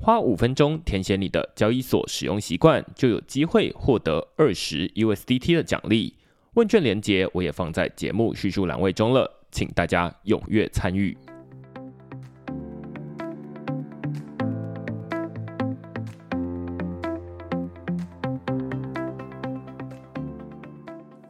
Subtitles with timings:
[0.00, 6.14] 花五分钟填写你的交易所使用习惯，就有机会获得二十 USDT 的奖励。
[6.54, 11.18] 问卷连接我也放在节目叙述栏位中了，请大家踊跃参与。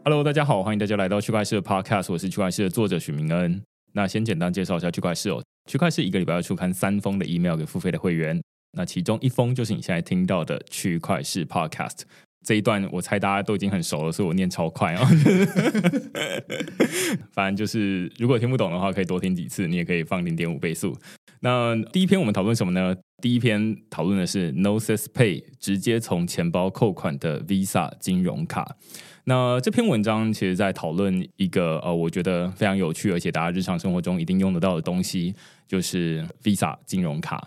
[0.05, 3.62] Hello，大家好，欢迎大家来到区块势的 Podcast，我是区块势的作者许明恩。
[3.94, 8.39] 那先简单介绍一下区块势哦，区块势一个礼拜要出刊三封的 email 给付费的会员，
[8.72, 12.02] 那其中一封就是你现在听到的区块式 Podcast。
[12.44, 15.05] 这一段我猜大家都已经很熟了，所以我念超快哦。
[17.33, 20.96] 反正就是如果听不懂的话，可以多听几次，你也可以放零点五倍速。
[21.41, 22.96] 那第一篇我们讨论什么呢？
[23.20, 28.77] 第一篇讨论的是 n o s i s Pay 直接从钱包扣款的 Visa 金融卡。
[29.24, 35.34] 那这篇文章其实在讨论一个呃，我觉得非常有趣，而且大家日常生活中一定用得到的东西，
[35.66, 37.42] 就是 Visa 金融卡。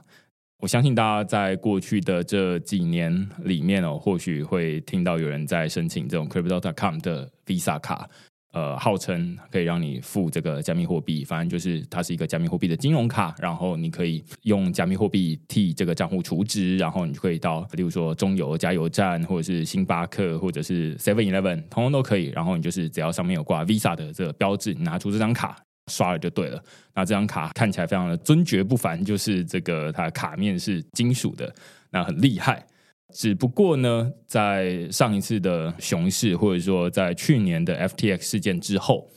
[0.62, 8.08] 我相信大家在过去的这几年里面哦，或许会听到有人在申请这种 Crypto.com 的 Visa 卡。
[8.54, 22.26] 呃，号称可以让你付这个加密货币，反正就是它是一个加密货币的金融卡，然后你可以用加密货币替这个账户储值，然后你就可以到，例如说中油加油站，或者是星巴克，或者是 Seven Eleven，通通都可以。
[22.26, 26.62] 然后你就是只要上面有挂 Visa 的这个标志，拿出这张卡刷了就对了。
[26.94, 31.54] 那这张卡看起来非常的尊爵不凡，就是这个它卡面是金属的，
[31.90, 32.66] 那很厉害。
[33.14, 39.10] 只不过呢，在上一次的熊市，或者说在去年的 FTX 事件之后，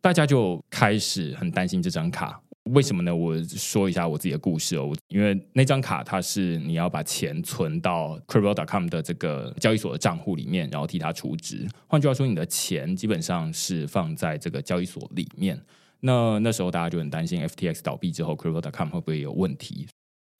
[0.00, 2.40] 大家就开始很担心这张卡。
[2.72, 3.16] 为什么呢？
[3.16, 4.94] 我说一下我自己的故事哦。
[5.08, 11.66] 因为那张卡它是你要把钱存到 Crypto.com 的这个交易所的账户里面，然后替它储值。
[11.88, 15.60] 换句话说，你的钱基本上是放在这个交易所里面。
[16.00, 19.86] 那那时候大家就很担心 FTX 倒闭之后，Crypto.com 会不会有问题？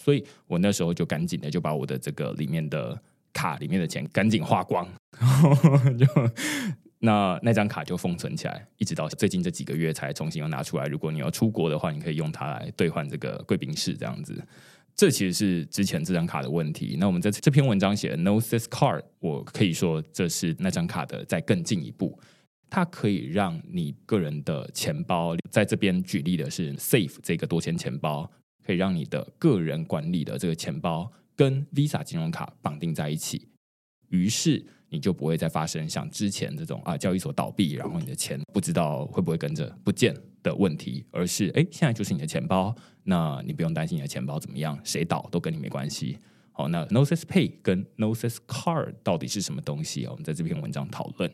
[0.02, 2.98] 所以我那时候就赶紧的就把我的这个里面的
[3.32, 4.88] 卡里面的钱赶紧花光，
[5.98, 6.06] 就
[7.00, 10.86] 那那张卡就封存起来，一直到最近这几个月才重新又拿出来。
[10.86, 14.42] 如果你要出国的话，你可以用它来兑换这个贵宾室这样子。
[14.96, 16.96] 这其实是之前这张卡的问题。
[16.98, 22.18] 那我们在这篇文章写的 nosis Card，我可以说这是那张卡的再更进一步，
[22.70, 28.30] 它可以让你个人的钱包在这边举例的是 Safe 这个多钱钱包。
[28.62, 33.48] 可以让你的个人管理的这个钱包跟 Visa 金融卡绑定在一起，
[34.10, 42.72] 于是你就不会再发生像之前这种啊交易所倒闭，然后你的钱不知道会不会跟着不见的问题，而是哎现在就是你的钱包，
[43.04, 46.18] 那你不用担心你的钱包怎么样，谁倒都跟你没关系。
[46.52, 50.06] 好，那 Nosis Pay 跟 Nosis Card 到底是什么东西？
[50.06, 51.32] 我们在这篇文章讨论。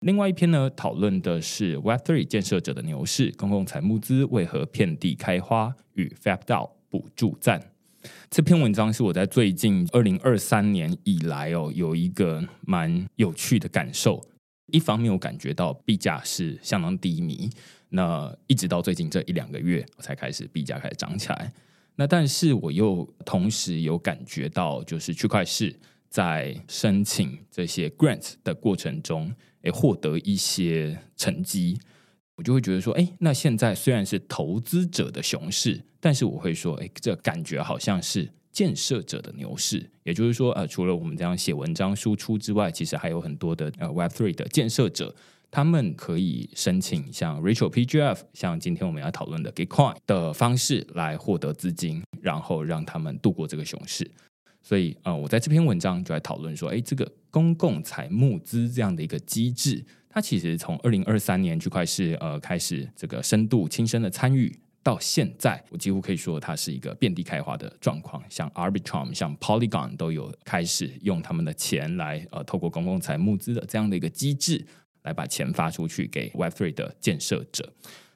[0.00, 7.60] 另外一篇呢，讨论的是 Web3 建设者的牛市，公共财募资为何遍地开花与 FabDao 补助战。
[8.30, 14.18] 这篇文章是我在最近二零二三年以来哦，有一个蛮有趣的感受。
[14.72, 17.50] 一方面，我感觉到币价是相当低迷，
[17.90, 21.52] 那一直到最近这一两个月，我才开始币价开始涨起来。
[21.96, 25.78] 那但是我又同时有感觉到，就是区块市
[26.10, 29.32] 在申请这些 grant 的过程中。
[29.62, 31.78] 诶，获得一些成绩，
[32.34, 39.90] 我就会觉得说，诶，那现在虽然是投资者的熊市，但是我会说，诶，这感觉好像是建设者的牛市。
[40.02, 45.14] 也就是说，呃，除了我们这样写文章输出之外，其实还有很多的呃 Web3 的建设者，
[45.50, 54.10] 他们可以申请像 Rachel PGF，像今天我们要讨论的 Gitcoin 的方式来获得资金，然后让他们度过这个熊市。
[54.62, 68.22] 所以，呃，我在这篇文章就来讨论说，哎，这个公共财募资这样的一个机制，它其实从二零二三年区块势呃开始这个深度亲身的参与，到现在，我几乎可以说它是一个遍地开花的状况。
[68.28, 74.64] 像 Arbitrum、像 Polygon 都有开始用他们的钱来呃，透过公共财募资的这样的一个机制，
[75.02, 77.72] 来把钱发出去给 Web3 的建设者。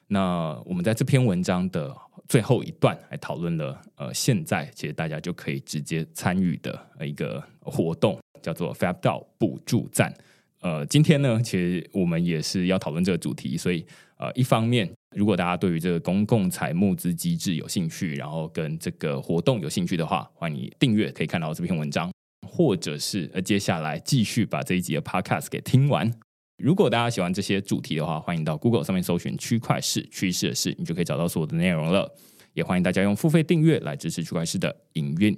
[0.07, 1.95] 那我们在这篇文章的
[2.27, 10.13] 最后一段还讨论了，呃，现在其实大家就可以直接参与的一个活动，叫做 FabDAO 补助站。
[10.61, 13.85] 呃，今天呢，其实我们也是要讨论这个主题，所以
[14.17, 22.11] 呃，一方面，如果大家对于这个公共财募资机制有兴趣，然后跟这个活动有兴趣的话，欢迎你订阅，可以看到这篇文章，
[22.47, 26.11] 或者是呃，接下来继续把这一集的 Podcast 给听完。
[26.57, 32.09] 如果大家喜欢这些主题的话，欢迎到 Google 上面搜寻“区块势趋势的事”，你就可以找到所有的内容了。
[32.53, 35.37] 也欢迎大家用付费订阅来支持区块势的营运。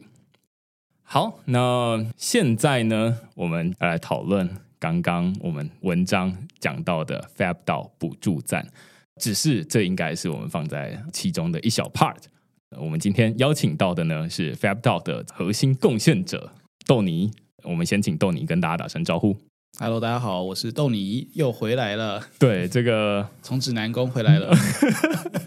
[1.02, 4.50] 好，那现在呢，我们来讨论。
[4.80, 8.72] 刚刚我们文章讲到的 FabDAO 补助站，
[9.19, 12.18] 只是这应该是我们放在其中的一小 part。
[12.78, 16.54] 我们今天邀请到的呢是 FabDAO 的核心贡献者
[16.86, 17.31] 豆泥。
[17.64, 19.36] 我们先请豆泥跟大家打声招呼。
[19.79, 22.19] Hello，大家好，我是豆泥，又回来了。
[22.39, 24.51] 对，这个 从指南宫回来了。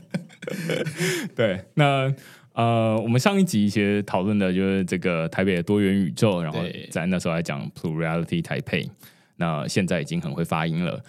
[1.35, 2.15] 对，那。
[2.53, 6.59] 呃，我们上一集其实讨论的就是这个台北的多元宇宙，然后
[6.91, 8.91] 在那时候还讲 Plurality Taipei。
[9.37, 11.01] 那现在已经很会发音了，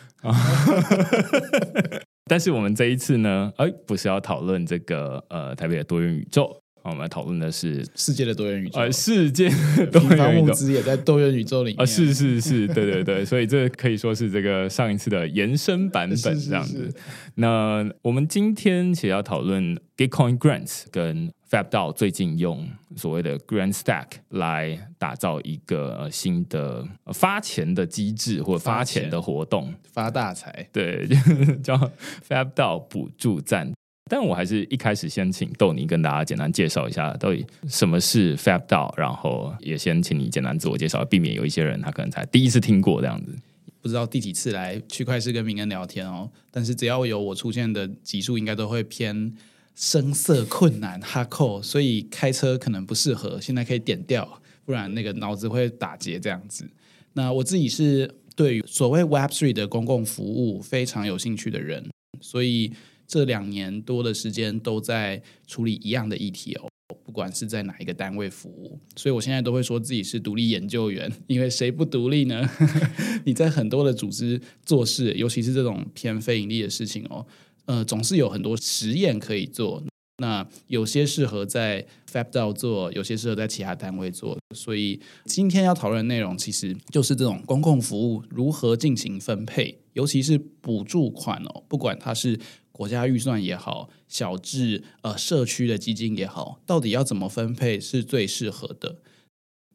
[2.25, 16.77] 但是我们这一次呢，哎，不是要讨论这个呃台北的多元宇宙，我们来讨论的是世界的多元宇宙，呃，世界的多元宇宙募资也在多元宇宙里面啊，是是是，对对对，所以这可以说是这个上一次的延伸版本这样子。
[16.77, 16.95] 是是是，
[17.35, 21.31] 那我们今天其实要讨论 Gitcoin Grants 跟。
[21.51, 30.69] FabDAO 最近用所谓的 Grant Stack 来打造一个新的发钱的机制或发钱的活动，发大财。
[30.71, 31.05] 对，
[31.61, 31.91] 叫
[32.25, 33.69] FabDAO 补助站。
[34.09, 43.35] 但我还是一开始先请豆尼跟大家简单介绍一下，到底什么是 FabDAO，然后也先请你简单自我介绍，避免有一些人他可能才第一次听过这样子。
[43.81, 49.33] 不知道第几次来区块势跟明恩聊天哦，但是只要有我出现的集数，应该都会偏。
[49.73, 53.39] 声色困难，哈扣，所以开车可能不适合。
[53.39, 56.69] 现在可以点掉，不然那个脑子会打结这样子。
[57.13, 61.89] 那我自己是对于所谓 Web Three 的公共服务非常有兴趣的人，
[62.19, 62.73] 所以
[63.11, 66.69] 这两年多的时间都在处理一样的议题哦，
[67.03, 68.79] 不管是在哪一个单位服务。
[68.95, 72.49] 所以我现在都会说自己是独立研究员，因为谁不独立呢？
[73.25, 77.27] 你在很多的组织做事，尤其是这种偏非盈利的事情哦。
[77.65, 79.83] 呃，总是有很多实验可以做。
[80.17, 84.37] 那有些适合在 FabDAO 做，有些适合在其他单位做。
[84.55, 92.39] 所以今天要讨论的内容，其实就是这种公共服务如何进行分配，尤其是补助款哦，不管它是
[92.81, 98.97] 国家预算也好，小至呃社区的基金也好，到底要怎么分配是最适合的？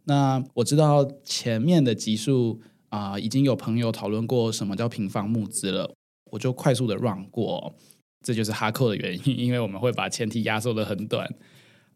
[0.06, 5.94] 那我知道前面的集数啊、已经有朋友讨论过什么叫平方募资了。
[6.32, 7.76] 我就快速的 run 过，
[8.24, 11.32] 这就是哈扣的原因，因为我们会把前提压缩的很短。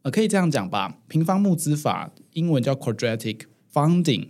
[0.03, 4.29] 呃，可以这样讲吧，平方募资法英文叫 quadratic funding，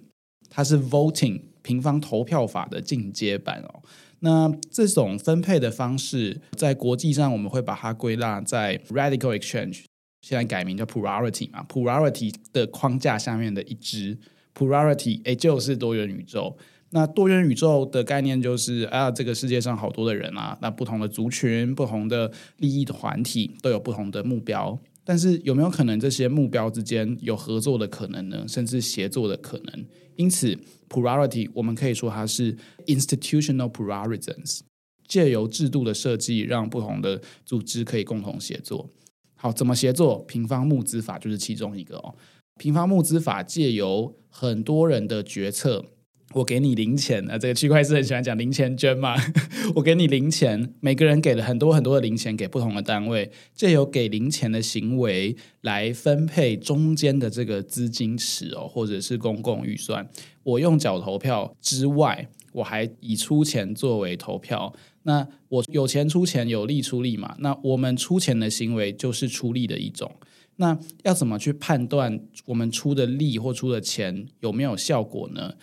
[0.48, 3.82] 它是 voting 平方投票法的进阶版哦。
[4.20, 9.84] 那这种分配的方式，在国际上我们会把它归纳在 radical exchange，
[10.22, 14.18] 现在改名叫 plurality 嘛，plurality 的框架下面的一支
[14.54, 16.56] plurality，也就是多元宇宙。
[16.92, 28.46] 那多元宇宙的概念就是啊，这个世界上好多的人啊，那不同的族群、不同的利益的团体都有不同的目标，但是有没有可能这些目标之间有合作的可能呢？
[28.46, 29.86] 甚至协作的可能？
[30.16, 30.56] 因此
[30.88, 34.60] ，priority 我们可以说它是 institutional priorities，
[35.08, 38.88] 借由制度的设计，让不同的组织可以共同协作。
[39.34, 40.22] 好，怎么协作？
[40.24, 42.14] 平方募资法就是其中一个哦。
[42.58, 45.86] 平方募资法借由很多人的决策。
[46.32, 49.16] 我给你零钱啊，这个区块是很喜欢讲零钱捐嘛。
[49.74, 60.08] 我给你零钱，每个人给了很多很多的零钱给不同的单位，借由给零钱的行为来分配中间的这个资金池哦，或者是公共预算。
[60.44, 64.72] 我用脚投票之外，我还以出钱作为投票。
[65.02, 67.34] 那我有钱出钱，有力出力嘛。
[67.40, 70.14] 那我们出钱的行为就是出力的一种。
[70.56, 75.54] 那要怎么去判断我们出的力或出的钱有没有效果呢？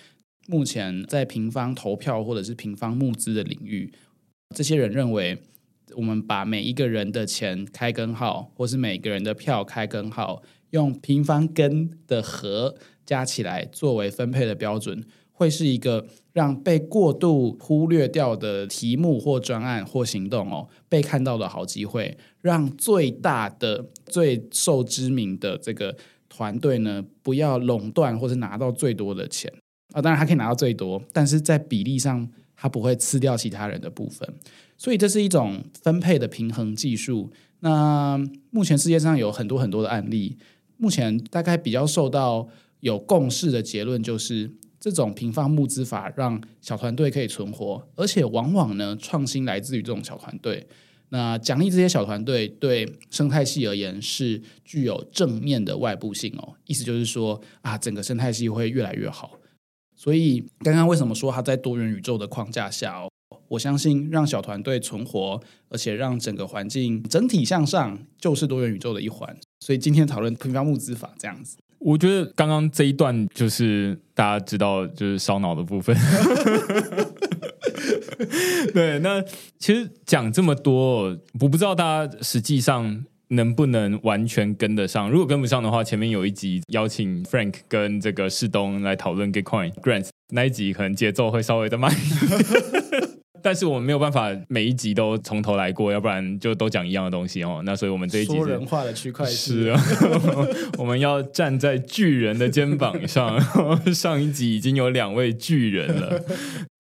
[0.48, 3.94] 目前在平方投票或者是平方募资的领域，
[4.56, 5.38] 这些人认为，
[5.96, 12.76] 我们把每一个人的钱开根号，或是每个人的票开根号，用平方根的和
[13.06, 25.98] 加起来作为分配的标准，会是一个让被过度忽略掉的题目或专案或行动哦，被看到的好机会，让最大的、最受知名的这个
[26.30, 29.52] 团队呢，不要垄断或是拿到最多的钱。
[29.98, 34.32] 啊，当然他可以拿到最多，但是在比例上，他不会吃掉其他人的部分。
[34.78, 37.32] 所以这是一种分配的平衡技术。
[37.62, 38.16] 那
[38.52, 40.38] 目前世界上有很多很多的案例，
[40.78, 42.48] 目前大概比较受到
[42.82, 50.68] 有共识的结论就是，这种平方募资法让小团队可以存活，而且往往呢，创新来自于这种小团队。
[51.10, 59.40] 那奖励这些小团队对生态系而言是具有正面的外部性哦，意思就是说啊，整个生态系会越来越好。
[59.98, 63.10] 所以刚刚为什么说它在多元宇宙的框架下哦？
[63.48, 69.36] 我相信让小团队存活，而且让整个环境整体向上，就是多元宇宙的一环。
[69.60, 75.98] 所以今天讨论平方募资法这样子，我觉得刚刚这一段就是大家知道就是烧脑的部分。
[78.74, 79.22] 对，那
[79.58, 85.10] 其实讲这么多，我不知道大家实际上能不能完全跟得上。
[85.10, 91.92] 如果跟不上的话，前面有一集邀请 Frank 跟这个世东来讨论 Gitcoin Grants 那一集，可能节奏会稍微的慢。
[93.44, 97.62] 但是我们没有办法每一集都从头来过，要不然就都讲一样的东西哦。
[97.64, 99.82] 那所以我们这一集说人话的区块是啊，
[100.78, 103.40] 我们要站在巨人的肩膀上。
[103.94, 106.22] 上一集已经有两位巨人了。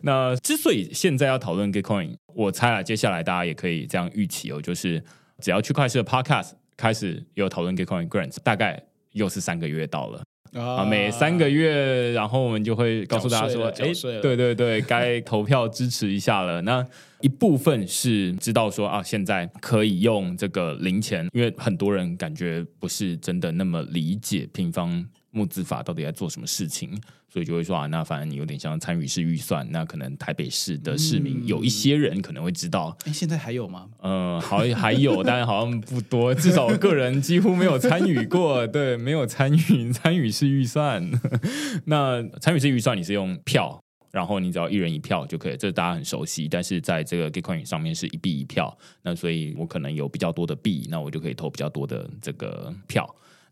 [0.03, 5.01] 那之所以现在要讨论 Gitcoin，我猜啊，接下来大家也可以这样预期哦，就是
[5.41, 10.21] 只要区块链的 Podcast 开始有讨论 Gitcoin Grants，大概又是三个月到了。
[10.53, 16.61] 啊，每三个月，然后我们就会告诉大家说，哎，对对对，该投票支持一下了。
[16.61, 16.83] 那
[17.19, 25.05] 一部分是知道说啊，现在可以用这个零钱，因为很多人感觉不是真的那么理解平方
[25.37, 26.99] 募资法到底在做什么事情。
[27.29, 32.95] 所以就会说啊，那反正你有点像参与式预算，那可能台北市的市民有一些人可能会知道。
[33.01, 33.89] 哎、嗯，现在还有吗？
[34.01, 36.33] 嗯，好，还有，但好像不多。
[36.33, 41.03] 至少我个人几乎没有参与过，对，没有参与参与式预算。
[41.85, 43.77] 那参与式预算你是用票，
[44.11, 46.47] 然后你只要一人一票就可以，这大家很熟悉。
[46.47, 53.05] 但是在这个 Gitcoin 上面是一币一票，那所以我可能有比较多的币，那我就可以投比较多的这个票。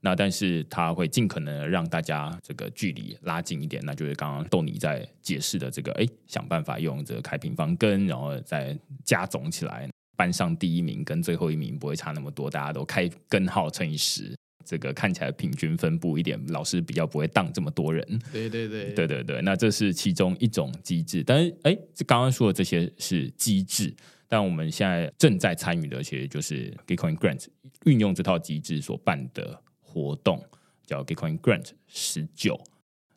[0.05, 18.05] 那但是他会尽可能让大家这个距离拉近一点，那就是刚刚豆你在解释的这个，哎，想办法用这个开平方根，然后再加总起来，班上第一名跟最后一名不会差那么多，大家都开根号乘以十，这个看起来平均分布一点，老师比较不会当这么多人。
[18.31, 23.91] 对对对，对对对，那这是其中一种机制，但是哎，这刚刚说的这些是机制，
[24.29, 27.47] 但我们现在正在参与的其实就是 Gitcoin Grant
[27.85, 29.59] 运用这套机制所办的。
[29.95, 30.43] 活动
[30.85, 32.59] 叫 Gitcoin Grant 十九，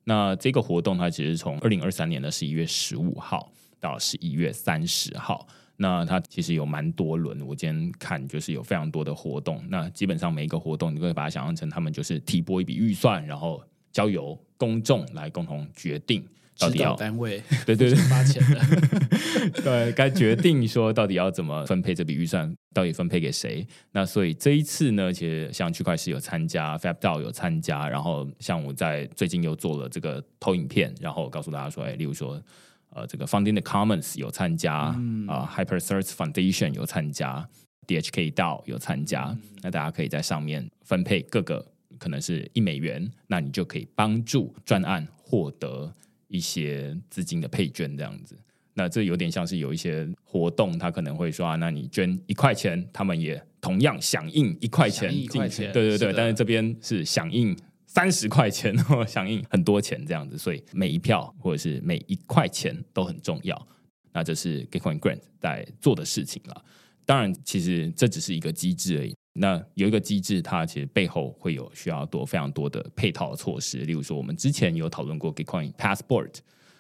[0.05, 5.45] 那这个活动它其实从二零二三年的十一月十五号到十一月三十号，
[5.77, 7.41] 那它其实有蛮多轮。
[7.45, 16.25] 我今天看就是有非常多的活动，那基本上每一个活动你可以把它想象成他们就是提拨一笔预算，然后交由公众来共同决定。
[16.59, 23.67] 到底要单位 对对对发钱的对，该决定说到底要怎么分配这笔预算，到底分配给谁？
[23.93, 32.43] 那所以这一次呢，其实像区块链有参加，FabDao 有参加，然后像我在最近又做了这个投影片，然后告诉大家说，哎，例如说
[32.91, 37.47] 呃，这个 Funding the Commons 有参加，啊、嗯呃、，HyperThreads Foundation 有参加
[37.87, 41.65] ，DHK DAO 有参加，嗯、那大家可以在上面分配各个
[41.99, 45.93] 可能是一美元，那你就可以帮助专案获得。
[46.29, 48.37] 一些资金的配捐这样子，
[48.75, 57.57] 那这有点像是有一些活动，他可能会说啊，那你捐一块钱，他们也同样响应一块钱，一块钱，对对对，是但是这边是响应
[57.87, 58.77] 三十块钱，
[59.09, 63.69] 响应很多钱这样子，所以每一票或者是每一块钱都很重要。
[64.13, 66.65] 那这是 Gitcoin Grant 在做的事情了。
[67.05, 69.15] 当然，其实这只是一个机制而已。
[69.39, 73.79] 那有一个机制，它其实背后会有需要多非常多的配套措施。
[73.79, 76.35] 例如说，我们之前有讨论过 Gitcoin Passport，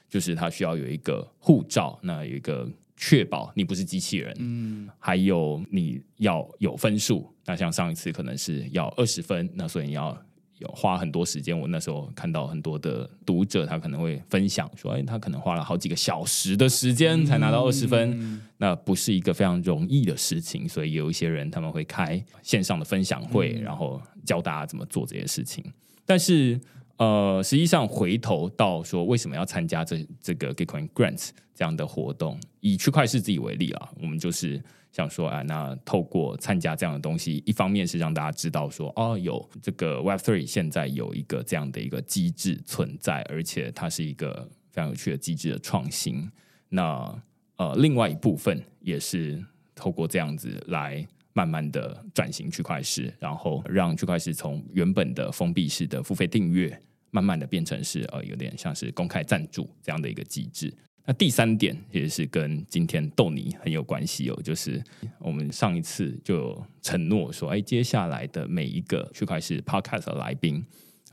[0.08, 7.32] 就是它需要有一个护照，那有一个确保你不是机器人，嗯，还有你要有分数。
[7.44, 10.16] 那像上一次可能是要二十分，那所以你要。
[10.58, 20.68] 有花很多时间，我那时候看到很多的读者，他可能会分享说，哎，他可能花了好几个小时的时间才拿到二十分，嗯，那不是一个非常容易的事情。
[20.68, 25.64] 所以有一些人他们会开线上的分享会，然后教大家怎么做这些事情。
[26.04, 26.60] 但是，
[26.96, 32.38] 呃，实际上回头到说，为什么要参加这这个 Gitcoin Grants 这样的活动？
[32.60, 34.62] 以区块势自己为例啊，我们就是。
[34.98, 46.28] 想说啊，那透过参加这样的东西，一方面是让大家知道说，哦，有这个 Web3 现在有一个这样的一个机制存在，而且它是一个非常有趣的机制的创新。
[46.68, 47.22] 那
[47.58, 49.40] 呃，另外一部分也是
[49.72, 56.76] 透过这样子来慢慢的转型区块势，然后让区块势从原本的封闭式的付费订阅，
[57.12, 60.76] 慢慢的变成是呃有点像是公开赞助这样的一个机制。
[61.08, 64.84] 那第三点也是跟今天豆泥很有关系哦，就是
[65.18, 70.62] 我们上一次就承诺说，哎，接下来的每一个区块链 Podcast 的来宾，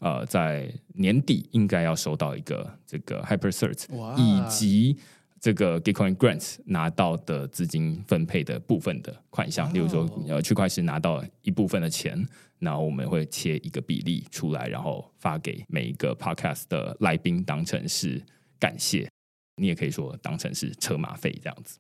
[0.02, 3.86] 呃，在年底应该要收到一个这个 hypersert
[4.18, 4.98] 以及
[5.40, 12.22] 这个 Gitcoin Grants 拿到的资金分配的部分的款项，例如说，呃，区块链拿到一部分的钱，
[12.60, 18.22] 然后我们会切一个比例出来，然后发给每一个 Podcast 的来宾当成是
[18.60, 19.08] 感谢。
[19.58, 21.78] 你也可以说当成是车马费这样子。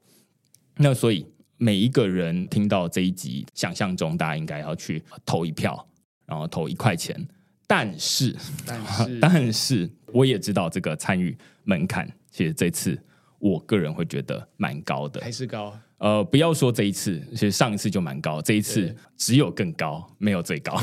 [0.77, 1.25] 那所以
[1.57, 5.87] 每一个人听到这一集，想象中大家应该要去投一票，
[6.25, 7.27] 然后投一块钱。
[7.67, 13.01] 但是，但 是，但是我也知道这个参与门槛，其实这次
[13.39, 15.75] 我个人会觉得蛮高的，还是高。
[15.97, 20.77] 呃，不要说这一次，其实上一次就蛮高，这一次只有更高，没有最高。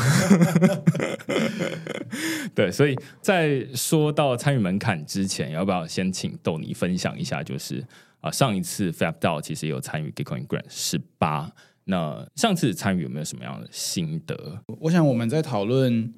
[2.55, 7.43] 对，所以在说到参与门槛之前，要不要先请豆泥分享一下？
[7.43, 7.81] 就是
[8.21, 11.53] 啊、呃，上一次 FabDao 其实有参与 Gitcoin Grant 十八，
[11.85, 14.63] 那上次参与有没有什么样的心得？
[14.81, 16.13] 我想我们在讨论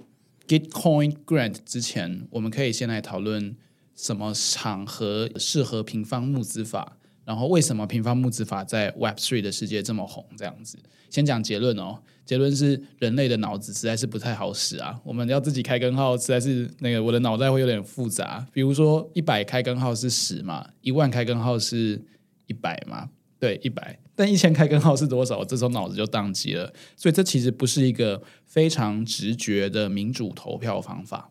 [0.46, 3.56] Gitcoin Grant 之前，我们可以先来讨论
[3.96, 6.96] 什么场合适合平方募资法。
[7.25, 10.25] 然后为什么平方募资法在 Web3 的世界这么红？
[10.37, 10.78] 这样子，
[11.09, 11.99] 先讲结论哦。
[12.26, 14.99] 结论是人类的脑子实在是不太好使啊。
[15.04, 18.47] 我们要自己开根号，实在是那个我的脑袋会有点复杂。
[18.52, 22.00] 比如说一百开根号是十嘛，一万开根号是
[22.47, 23.99] 一百嘛，对，一百。
[24.14, 25.45] 但一千开根号是多少？
[25.45, 26.73] 这时候脑子就宕机了。
[26.97, 31.31] 所以这其实不是一个非常直觉的民主投票方法。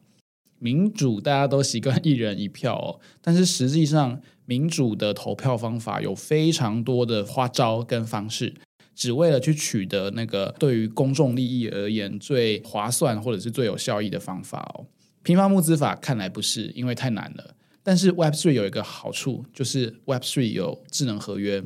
[0.60, 4.20] 民主大家都习惯一人一票哦，但是实际上。
[4.46, 8.54] 民主的投票方法有非常多的花招跟方式，
[8.96, 14.86] 只为了去取得那个对于公众利益而言最划算或者是最有效益的方法哦。
[15.24, 17.56] 平方募资法看来不是，因为太难了。
[17.82, 21.64] 但是 Web3 有一个好处，就是 Web3 有智能合约，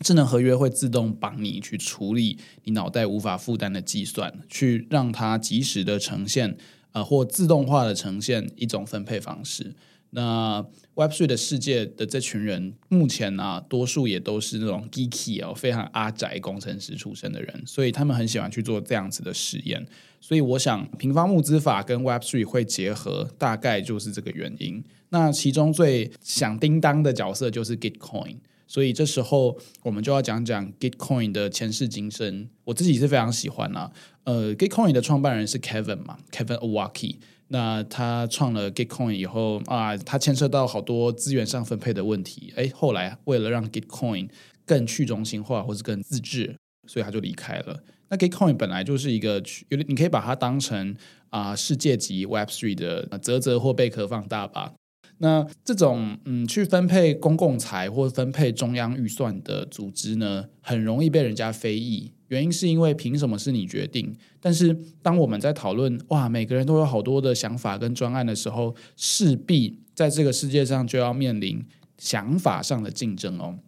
[0.00, 6.56] 智能合约会自动帮你去处理你脑袋无法负担的计算，去让它及时的呈现，
[6.92, 9.74] 呃，或自动化的呈现一种分配方式。
[10.10, 10.64] 那
[10.94, 19.86] Web3 的世界的这群人，目前啊，多数也都是那种 geeky 哦，非常阿宅工程师出身的人，所以他们很喜欢去做这样子的实验。
[20.20, 24.82] 所以我想，平方募资法跟 Web3 会结合，大概就是这个原因。
[25.10, 32.48] 那其中最响叮当的角色就是 Gitcoin，所以这时候我们就要讲讲 Gitcoin 的前世今生。
[32.64, 33.92] 我自己是非常喜欢啊，
[34.24, 37.16] 呃，Gitcoin 的创办人是 Kevin 嘛，Kevin Owocki。
[37.48, 42.52] 那他创了 Gitcoin 以后啊，他牵涉到好多资源上分配的问题。
[42.56, 44.28] 哎，后来为了让 Gitcoin
[44.64, 46.56] 更去中心化或是更自治，
[46.88, 47.82] 所以他就离开了。
[48.08, 50.96] 那 Gitcoin 本来就是一个有点，你可以把它当成
[51.30, 54.72] 啊世界级 Web3 的泽泽或贝壳放大吧。
[55.18, 62.12] 那这种嗯，去分配公共财或分配中央预算的组织呢，很容易被人家非议。
[62.28, 64.16] 原因是因为凭什么是你决定？
[64.40, 71.64] 但是当我们在讨论哇，每个人都有好多的想法跟专案的时候，势必在这个世界上就要面临
[71.98, 73.58] 想法上的竞争哦。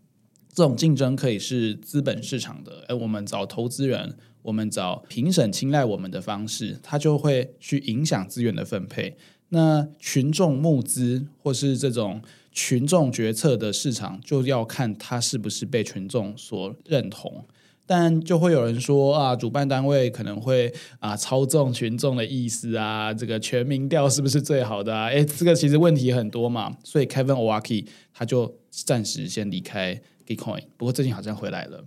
[0.52, 9.16] 这种竞争可以是资本市场的，诶，我们找投资人，我们找评审青睐我们的方式，它就会去影响资源的分配。
[9.50, 17.46] 那群众募资或是这种群众决策的市场，就要看它是不是被群众所认同。
[17.88, 20.70] 但就会有人说啊，主办单位可能会
[21.00, 25.06] 啊操纵群众的意思啊，这个全民调是不是最好的啊？
[25.10, 31.82] 诶，这个其实问题很多嘛，所以 Kevin Owocki 他就暂时先离开 Gitcoin，不过最近好像回来了。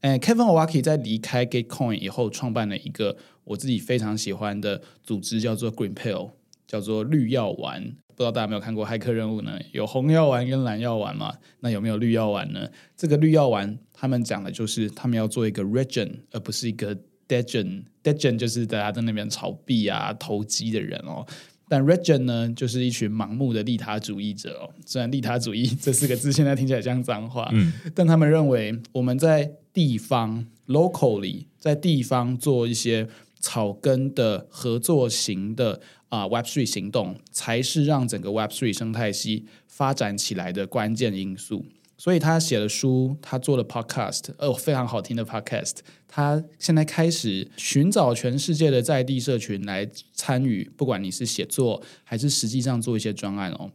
[0.00, 6.30] 诶，Kevin Owocki 在离开 Gitcoin 以后，创办了一个我自己非常喜欢的组织，叫做 Green Pill，
[6.66, 7.94] 叫做绿药丸。
[8.16, 9.58] 不知道大家有没有看过骇客任务呢？
[9.72, 11.34] 有红药丸跟蓝药丸嘛？
[11.60, 12.68] 那有没有绿药丸呢？
[12.96, 16.96] 这个绿药丸，他们讲的就是他们要做一个 regen，而不是一个
[17.26, 17.82] degen。
[18.04, 21.26] degen 就是大家在那边炒币啊、投机的人哦。
[21.68, 24.70] 但 regen 呢，就是一群盲目的利他主义者哦。
[24.86, 33.08] 虽然利他主义这四个字现在听起来像脏话，嗯，但他们认为我们在地方 locally 在地方做一些
[33.40, 35.80] 草根的合作型的。
[36.14, 41.64] 啊，Web3 行动才是让整个 Web3 生态系发展起来的关键因素。
[41.96, 45.76] 所以他写了书，他做了 Podcast，哦，非常好听的 Podcast。
[46.08, 53.70] 他现在开始寻找全世界的在地社群来参与，不管你是写作还是实际上做一些专案哦。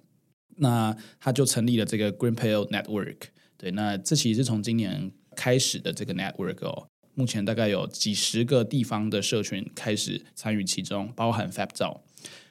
[0.57, 3.17] 那他就成立了这个 Green Pale Network。
[3.57, 6.87] 对，那这其实是从今年开始的这个 Network 哦。
[7.15, 12.01] 目前大概有几十个地方的社群开始参与其中，包含 Fab 照。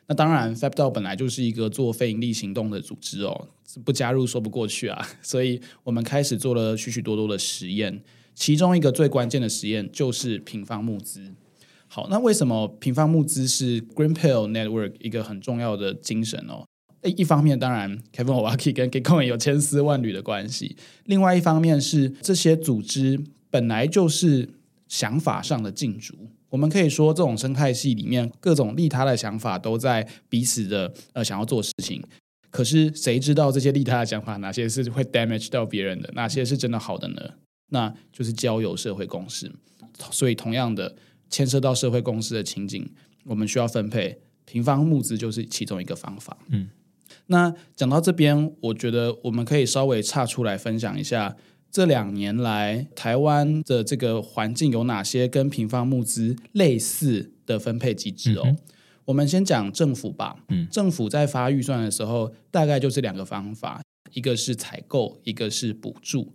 [0.08, 3.48] 那当然，FABDAO 本来就是一个做非盈利行动的组织哦，
[3.84, 5.06] 不加入说不过去啊。
[5.22, 8.02] 所以我们开始做了许许多多的实验，
[8.34, 11.34] 其中一个最关键的实验就是平方募资。
[11.88, 16.64] 好，那为什么平方募资是 Green Pill Network 一个很重要的精神哦？
[17.02, 24.48] 诶一方面，当然 Kevin Owocki 跟 Gitcoin 有千丝万缕的关系；另外一方面是这些组织本来就是
[24.88, 26.14] 想法上的竞逐。
[26.48, 32.02] 我们可以说，这种生态系里面各种利他的想法都在彼此的呃想要做事情。
[32.50, 37.20] 可是谁知道这些利他的想法哪些是会 damage 到别人的，哪些是真的好的呢？
[37.70, 39.52] 那就是交友社会共识。
[40.10, 40.96] 所以，同样的
[41.28, 42.90] 牵涉到社会共识的情景，
[43.24, 46.34] 我们需要分配平方募资，就是其中一个方法。
[46.48, 46.70] 嗯，
[47.26, 51.36] 那讲到这边，我觉得我们可以稍微岔出来分享一下。
[51.70, 58.42] 这两年来，台湾的这个环境有哪些跟平方募资类似的分配机制哦？
[58.46, 58.56] 嗯、
[59.04, 60.36] 我们先讲政府吧。
[60.48, 66.32] 嗯，政府在发预算的时候，大概就是两个方法：一个是采购，一个是补助。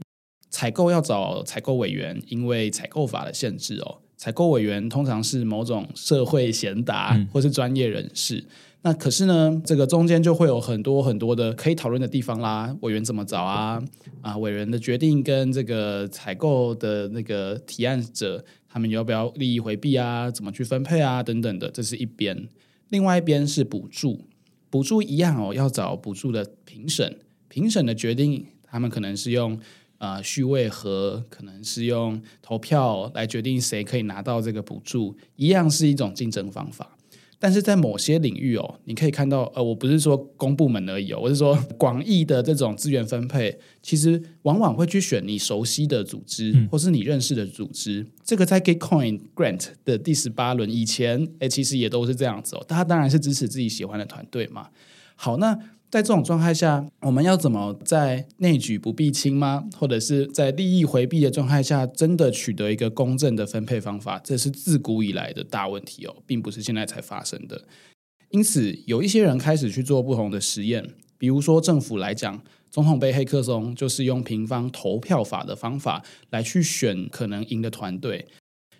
[0.49, 3.97] 采购要找采购委员，因为采购法的限制哦。
[4.15, 8.37] 采购委员通常是某种社会贤达或是专业人士。
[8.37, 8.47] 嗯
[8.85, 12.75] 那可是呢，这个中间就会有很多很多的可以讨论的地方啦。
[12.81, 13.81] 委员怎么找啊？
[14.21, 20.29] 啊，委员的决定跟这个采购的那个提案者，他们要不要利益回避啊？
[20.29, 21.23] 怎么去分配啊？
[21.23, 22.49] 等等的，这是一边。
[22.89, 24.25] 另外一边是补助，
[24.69, 27.17] 补助一样哦，要找补助的评审，
[27.47, 29.53] 评审的决定，他们可能是用
[29.97, 36.92] 啊、呃、序位和可能是用投票来决定谁可以拿到这个补助，一样是一种竞争方法。
[37.43, 47.99] 但是在某些领域哦，你可以看到，呃，我不是说公部门而已哦，我是说广义的这种资源分配，其实往往会去选你熟悉的组织，或是你认识的组织。
[47.99, 52.63] 嗯、这个在 Gitcoin Grant 的第十八轮以前，诶，其实也都是这样子哦。
[52.65, 54.69] 大家当然是支持自己喜欢的团队嘛。
[55.17, 55.59] 好，那。
[55.93, 59.63] 在这种状态下，我们要怎么在内举不避亲吗？
[59.77, 64.19] 或者是在利益回避的状态下，真的取得一个公正的分配方法？
[64.23, 67.61] 这是自古以来的大问题哦，并不是现在才发生的。
[68.31, 70.83] 因此，有一些人开始去做不同的实验，
[71.19, 78.25] 比如说政府来讲，总统杯黑客松就是用平方投票法的方法来去选可能赢的团队，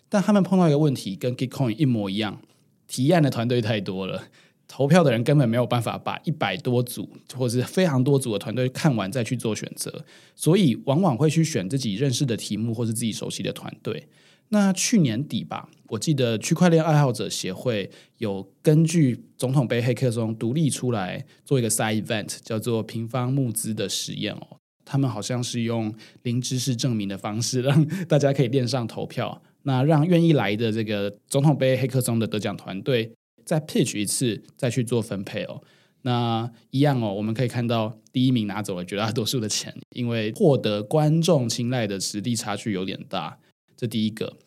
[0.10, 2.42] 但他们碰到一个问题，跟 Gitcoin 一模一样，
[2.88, 4.24] 提案的团队太多了。
[4.68, 10.04] 投票的人根本没有办法把一百多组或者是非常多组的团队看完再去做选择，
[10.36, 14.08] 所以往往会去选自己认识的题目或是自己熟悉的团队。
[14.50, 24.58] 那去年底吧，我记得区块链爱好者协会有根据总统杯黑客松独立出来做一个 side event，叫做平方募资的实验哦。
[24.86, 33.12] 他们好像是用零知识证明的方式，让大家可以链上投票，那让愿意来的这个总统杯黑客松的得奖团队。
[33.46, 35.62] 再 pitch 一次，再去做分配哦。
[36.04, 43.38] 那一样哦，我们可以看到第一名拿走了绝大多数的钱，因为获得观众青睐的实力差距有点大。
[43.78, 44.38] 这第一个。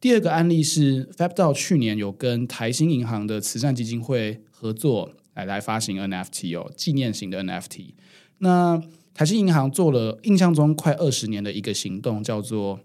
[0.00, 7.94] 第二个案例是 FABDAO 去年有跟台新银行的慈善基金会合作来来发行 NFT 哦，纪念型的 NFT。
[8.38, 8.82] 那
[9.14, 12.80] 台新银行做了印象中快二十年的一个行动，叫做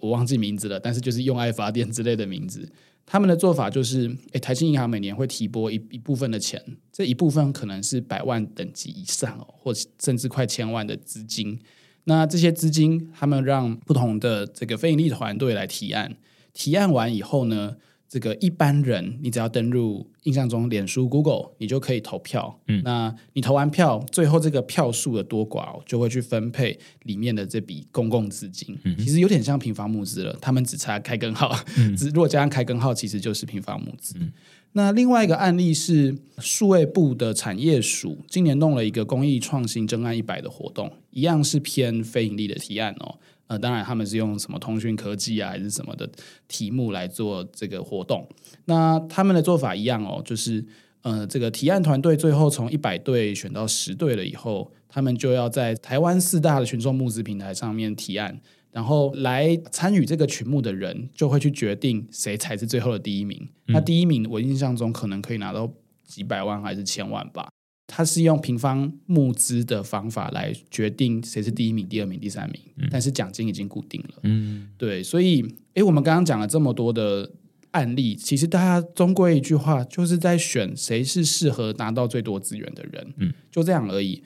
[0.00, 2.70] 我忘记名字了，但是就是用爱发电之类的名字。
[3.10, 11.58] 他们的做法就是，诶，台新银行每年会提拨一一部分的钱，这一部分可能是百万等级以上哦，或甚至快千万的资金。
[12.04, 16.16] 那这些资金，他们让不同的这个非盈利团队来提案，
[16.52, 17.76] 提案完以后呢，
[18.08, 22.58] 这个一般人，你只要登入印象中脸书、Google，你就可以投票。
[22.66, 28.78] 嗯，那你投完票，最后这个票数的多寡就会去分配里面的这笔公共资金。
[28.84, 31.54] 嗯，其实有点像平方募资了，他们只差开根号。
[31.76, 34.14] 嗯， 如果加上开根号，其实就是平方募资。
[34.18, 34.32] 嗯，
[34.72, 43.18] 那另外一个案例是数位部的产业署今年弄了一个公益创新争案一百的活动，一样是偏非盈利的提案哦。
[43.48, 46.08] 呃，当然他们是用什么通讯科技啊，还是什么的
[46.46, 48.28] 题目来做这个活动？
[48.66, 50.64] 那他们的做法一样哦，就是
[51.02, 58.38] 呃，这个提案团队最后从一百队选到十队了以后，他们就要在台湾四大的群众募资平台上面提案，
[58.70, 63.48] 然后来参与这个群目的人就会去决定谁才是最后的第一名。
[63.68, 63.72] 嗯。
[63.72, 65.72] 那第一名我印象中可能可以拿到
[66.04, 67.48] 几百万还是千万吧。
[67.90, 74.20] 他是用平方募资的方法来决定谁是第一名、第二名、第三名，嗯、但是奖金已经固定了。
[74.24, 77.32] 嗯，对，所以，诶，我们刚刚讲了这么多的
[77.70, 83.14] 案例，其实大家终归一句话，就是在选谁是适合拿到最多资源的人。
[83.16, 84.22] 嗯，就这样而已。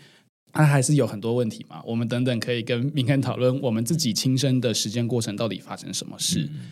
[0.53, 6.51] 他、啊、还是有很多问题嘛，我们等等可以跟明恩讨论我们自己亲身的实践过程到底发生什么事。
[6.53, 6.63] 嗯、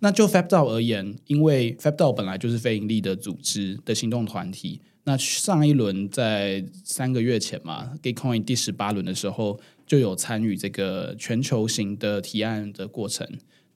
[0.00, 4.80] 那就 FABDAO 而言，因为 FABDAO 本来就是非盈利的组织的行动团体。
[5.04, 13.26] 那上一轮在三个月前嘛，Gitcoin 第十八轮的时候就有参与这个全球型的提案的过程。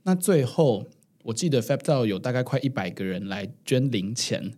[0.03, 0.87] 那最后
[1.23, 4.53] 我记得 FabDao 有大概快一百个人来捐零钱，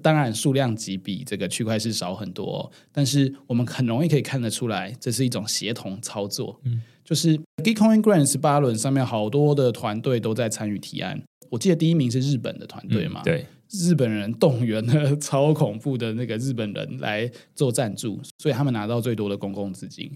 [0.00, 6.60] 当然数量级比这个区块是少很多哦，但是我们很容易可以看得出来，这是一种协同操作。
[6.62, 11.20] 嗯，就是 Gitcoin Grant 十八轮上面好多的团队都在参与提案。
[11.50, 13.20] 我记得第一名是日本的团队嘛？
[13.22, 13.46] 嗯，对。
[13.72, 20.10] 日本人动员了超恐怖的那个日本人来做赞助，所以他们拿到最多的公共资金。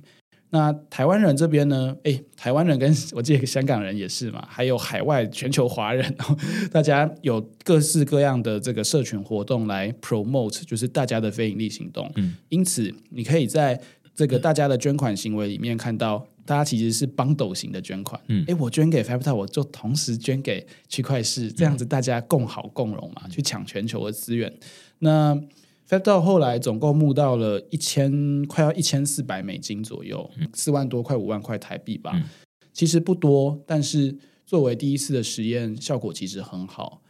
[0.50, 1.94] 那台湾人这边呢？
[2.04, 6.14] 诶，台湾人跟 我记得香港人也是嘛，还有海外全球华人，
[6.70, 12.10] 大家有各式各样的这个社群活动来 promote，就是大家的非盈利行动。
[12.14, 13.78] 嗯，因此你可以在
[14.16, 16.26] 这个大家的捐款行为里面看到。
[16.46, 24.56] 大家其实是 bundle 型的捐款，嗯，诶，我捐给 FabDao，我就同时捐给区块市，这样子大家共好共荣嘛，嗯、去抢全球的资源。
[25.00, 25.36] 那
[25.88, 32.22] FabDao 后来总共募到了一千，快要一千四百美金左右，四、嗯、万多块，五万块台币吧，嗯、
[32.72, 37.02] 其实不多，但是作为第一次的实验，效果其实很好。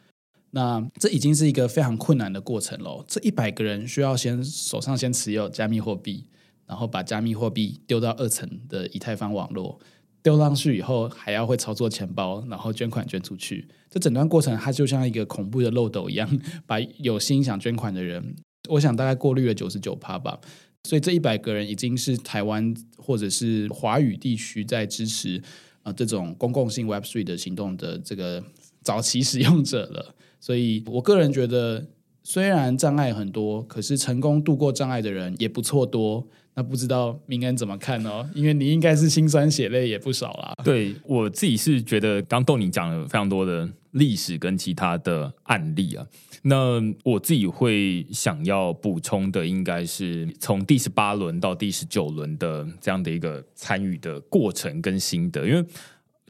[0.52, 6.24] 那这已经是一个非常困难的过程喽，这一百个人需要先手上先持有加密货币。
[6.66, 9.78] 然后把加密货币丢到二层的以太坊网络，
[10.22, 13.68] 丢上去以后还要会操作钱包，然后捐款捐出去。
[13.88, 16.28] 这整段过程它就像一个恐怖的漏斗一样，
[16.66, 18.34] 把有心想捐款的人，
[18.70, 20.40] 我想大概过滤了九十九趴吧。
[20.84, 25.38] 所以这一百个人已经是台湾或者是华语地区在支持
[25.82, 28.42] 啊、呃、这种公共性 Web Three 的行动的这个
[28.82, 30.14] 早期使用者了。
[30.38, 31.88] 所以我个人觉得，
[32.22, 36.26] 虽然障碍很多，可是成功度过障碍的人也不错多。
[36.56, 38.26] 那不知道明恩怎么看哦？
[38.34, 40.54] 因为你应该是心酸血泪也不少啦。
[40.64, 46.06] 对，我自己是觉得，刚豆你讲了非常多的历史跟其他的案例啊。
[46.40, 55.46] 那我自己会想要补充的，应该是从第十八轮到第十九轮的这样的一个参与的过程跟心得。
[55.46, 55.62] 因为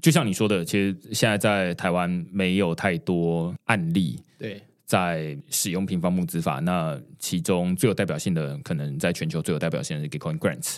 [0.01, 4.19] 就像你说的，其实现在在台湾没有太多案例。
[4.37, 4.61] 对。
[4.87, 10.77] 在使用平方募资法，那其中最有代表性的，可能在全球最有代表性的是 Gitcoin Grants。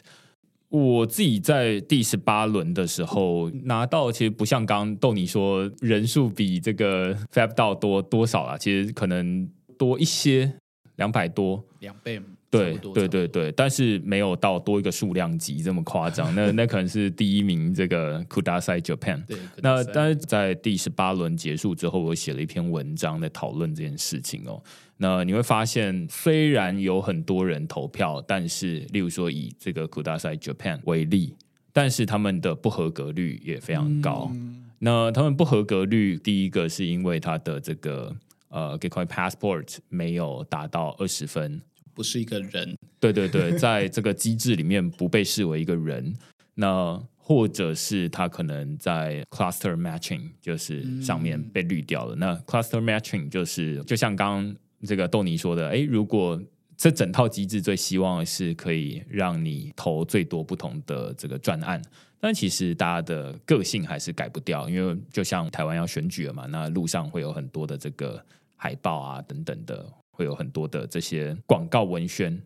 [0.71, 10.53] 我自己在第十八轮的时候拿到，其实不像刚逗你说人数比这个 Fab 多多少啊，其实可能多一些，
[10.97, 12.21] 两百多，两倍。
[12.51, 16.35] 对对对对，但是没有到多一个数量级这么夸张。
[16.35, 19.23] 那那可能是第一名这个 Kudasai Japan。
[19.27, 24.63] 对，那但是在第十八轮结束之后，我写了一篇文章在讨论这件事情哦。
[24.97, 31.37] 那你会发现，虽然有很多人投票，但是例如说以这个 Kudasai Japan 为例，
[31.73, 34.31] 但是他们的不合格率也非常高。
[34.33, 38.17] 嗯、那他们不合格率，第一个是因为他的这个
[38.49, 41.61] 呃 Gitcoin Passport 没有达到二十分。
[41.99, 46.15] 不是一个人，对对对，在这个机制里面不被视为一个人，
[46.55, 52.15] 那或者是他可能在 cluster matching 就是上面被滤掉了。
[52.15, 54.55] 那 cluster matching 就是就像刚
[54.87, 56.41] 这个豆泥说的，诶，如果
[56.77, 61.83] 这整套机制最希望是可以让你投最多不同的这个专案，
[62.21, 69.85] 但其实大家的个性还是改不掉，因为就像台湾要选举了嘛，那路上会有很多的这个海报啊等等的。
[70.19, 72.37] 会有很多的这些广告文宣，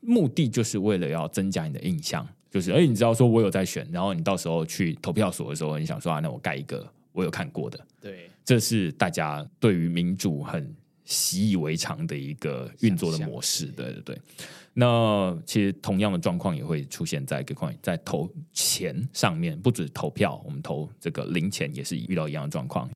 [0.00, 14.18] 目的就是为了要增加你的印象，就是哎，你知道说我有在选，然后你到时候去投票所的时候，你想说啊，那我盖一个我有看过的，对，这是大家对于民主很习以为常的一个运作的模式，对对对。
[14.72, 22.88] 那其实同样的状况也会出现在 Gitcoin 在投钱上面，不止投票，我们投这个零钱也是遇到一样的状况。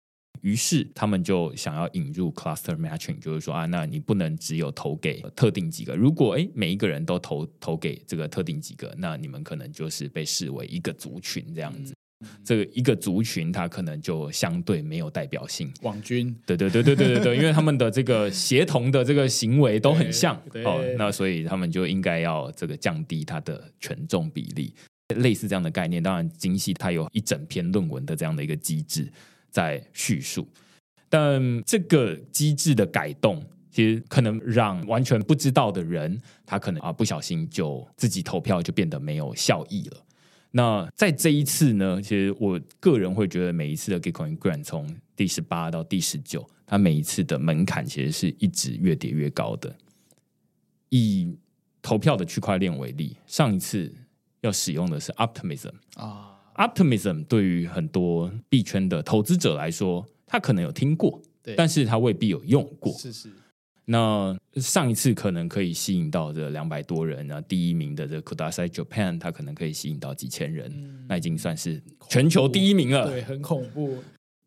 [0.45, 11.95] 于是他们就想要引入 cluster matching，就是说啊，那你不能只有投给特定几个，如果诶每一个人都投投给这个特定几个，那你们可能就是被视为一个族群这样子。
[12.21, 15.73] 嗯、这个一个族群，它可能就相对没有代表性。
[15.81, 24.75] 网军，对对对对对对对，因为他们的这个协同的这个行为都很像哦，那所以他们就应该要这个降低它的权重比例，
[25.17, 26.03] 类似这样的概念。
[26.03, 29.11] 当然，精细它有一整篇论文的这样的一个机制。
[29.55, 30.49] 在叙述，
[31.09, 33.41] 但这个机制的改动，
[33.71, 40.05] 其实可能让完全不知道的人，他可能啊不小心就自己投票就变得没有效益了。
[40.51, 49.73] 那在这一次呢，其实我个人会觉得，每一次的 Gitcoin Grant 从第十八到第十九，它每一次的门槛其实是一直越叠越高的。
[50.89, 51.39] 以
[51.81, 53.95] 投票的区块链为例，上一次
[54.41, 56.34] 要使用的是 Optimism 啊。
[56.55, 61.21] Optimism 对于很多币圈的投资者来说，他可能有听过，
[61.57, 62.93] 但是他未必有用过。
[62.93, 63.31] 是是。
[63.87, 73.11] 那上一次可能可以吸引到这两百多人，然后第一名的这 Kudasai Japan，他可能可以吸引到几千人，嗯、那已经算是全球第一名了。
[73.11, 73.99] 对，很恐怖。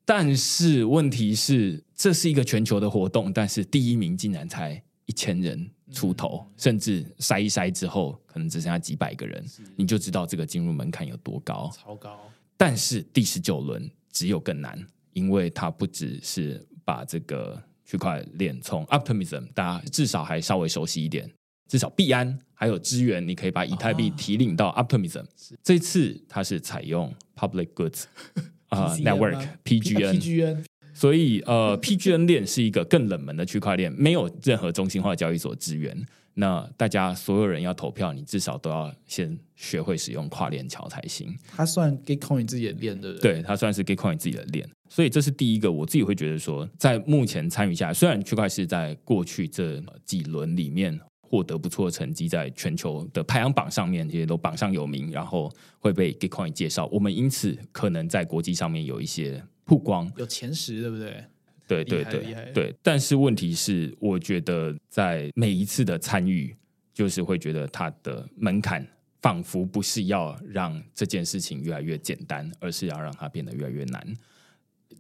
[0.06, 9.46] 但是问题是，这是一个全球的活动，但是第一名竟然才一千人出头，嗯、甚至筛一筛之后，可能只剩下几百个人，
[9.76, 12.20] 你就知道这个进入门槛有多高，超高。
[12.56, 14.78] 但是第十九轮只有更难，
[15.14, 17.62] 因为它不只是把这个。
[17.90, 21.32] 区块链从 Optimism，大家至少还稍微熟悉一点，
[21.70, 25.22] 至少币安还有支援，你可以把以太币提领到 Optimism。
[25.22, 28.04] 哦、这次它是采用 Public Goods
[28.68, 30.66] 啊、uh, Network PGN
[30.98, 35.96] 所以呃 PGN 链是一个更冷门的区块链，没有任何中心化交易所支援。
[36.34, 41.32] 那大家所有人要投票，你至少都要先学会使用跨链桥才行。
[41.56, 43.34] 它算 Gitcoin 自己的链，对不对？
[43.34, 44.68] 对，它算是 Gitcoin 自己的链。
[44.90, 61.24] 所以这是第一个，我自己会觉得说，在目前参与下来，虽然区块是在过去这几轮里面获得不错的成绩，在全球的排行榜上面这些都榜上有名，然后会被 Gitcoin 介绍，我们因此可能在国际上面有一些曝光，有前十，对不对？
[61.68, 66.56] 对对对对，但是问题是，我觉得在每一次的参与，
[66.94, 68.88] 就是会觉得它的门槛
[69.22, 74.14] 仿佛不是要让这件事情越来越简单，而是要让它变得越来越难。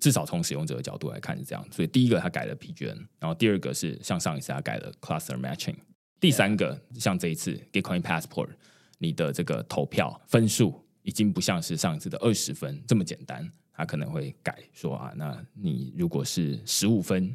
[0.01, 1.65] 至少从使用者的角度来看是这样。
[1.71, 5.75] 所以第一个他改了 PGN，然后第二个是像上一次他改了 Cluster Matching，
[6.19, 8.49] 第三个像这一次 Gitcoin Passport，
[8.97, 13.49] 你的这个投票分数已经不像是上一次的二十分这么简单。
[13.77, 17.33] 他可能会改说啊，那你如果是十五分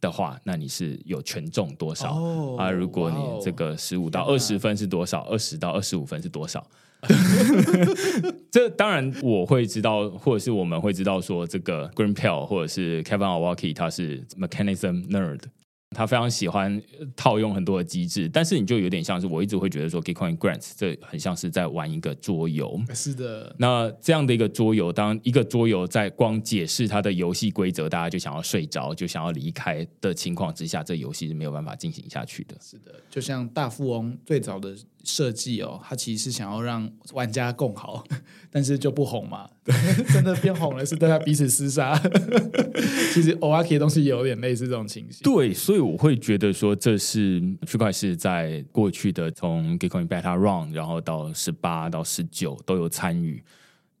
[0.00, 2.70] 的话，那你是有权重多少、oh, 啊？
[2.70, 5.22] 如果你这个十五到二十分是多少？
[5.24, 6.64] 二十到二十五分是多少？
[8.52, 15.40] 这当然我会知道，或者是我们会知道说，这个 Green p e l l 或者是 Kevin Awaki 他是 Mechanism Nerd。
[15.96, 16.80] 他非常喜欢
[17.16, 22.80] 套用很多的机制，但是你就有点像是我一直会觉得说，Gitcoin Grants 这很像是在玩一个桌游。
[22.94, 32.56] 是的，那这样的一个桌游，当一个桌游在光解释它的游戏规则，大家就想要睡着，就想要离开的情况之下，这游戏是没有办法进行下去的。
[32.60, 38.04] 是的，就像大富翁最早的设计哦，他其实是想要让玩家共好，
[38.50, 39.48] 但是就不红嘛。
[39.64, 39.74] 对，
[40.12, 41.96] 真的变红了，是大家彼此厮杀。
[43.12, 45.22] 其实 Owocki 的东西也有点类似这种情形。
[45.22, 53.42] 对，所以我会觉得说，这是区块是在过去的从 Gitcoin Beta Run，然后到十八到十九都有参与。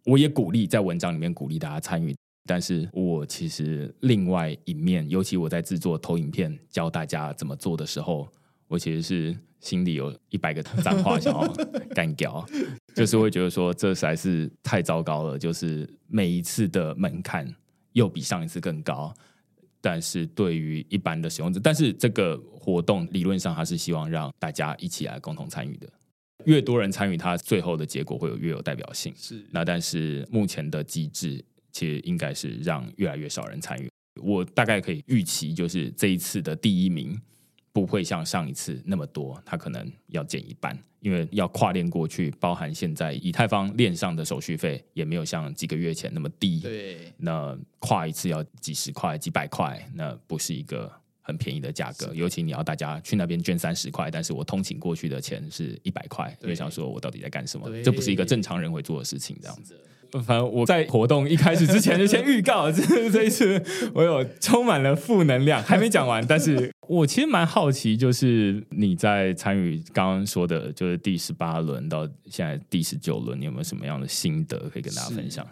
[0.04, 8.26] 我也鼓励在文章里面鼓励大家参与，但是我其实另外一面，尤其我在制作投影片教大家怎么做的时候，
[8.70, 9.36] 我其实是。
[9.60, 11.46] 心里有一百个脏话想要
[11.94, 12.42] 干掉，
[12.94, 15.38] 就是会觉得说，这实在是太糟糕了。
[15.38, 17.46] 就是每一次的门槛
[17.92, 19.14] 又比上一次更高，
[19.82, 25.86] 但是对于一般的使用者，但是这个活动理论上它是希望让大家一起来共同参与的，
[26.46, 29.12] 越多人参与，它最后的结果会有越有代表性。
[29.14, 33.90] 是，那但是目前的机制其实应该是让越来越少人参与。
[34.22, 37.20] 我大概可以预期，就是这一次的第一名。
[37.72, 46.60] 不会像上一次那么多，它可能要减一半，因为要跨链过去，包含现在以太坊链上的手续费也没有像几个月前那么低。
[46.60, 50.90] 对，那跨一次要几十块、几百块，那不是一个
[51.22, 52.12] 很便宜的价格。
[52.14, 57.68] 尤其你要大家去那边捐三十块，但是我通勤过去的钱是一百块，就想说我到底在干什么？
[57.68, 59.80] 对这不是一个正常人会做的事情，这样子。
[60.24, 63.62] 反正我在活动一开始之前就先预告，这 这一次
[63.94, 66.26] 我有充满了负能量，还没讲完。
[66.26, 75.46] 但是 我其实蛮好奇，就是你在参与刚刚说的，就是第十八轮到现在第十九轮，你有没有什么样的心得可以跟大家分享？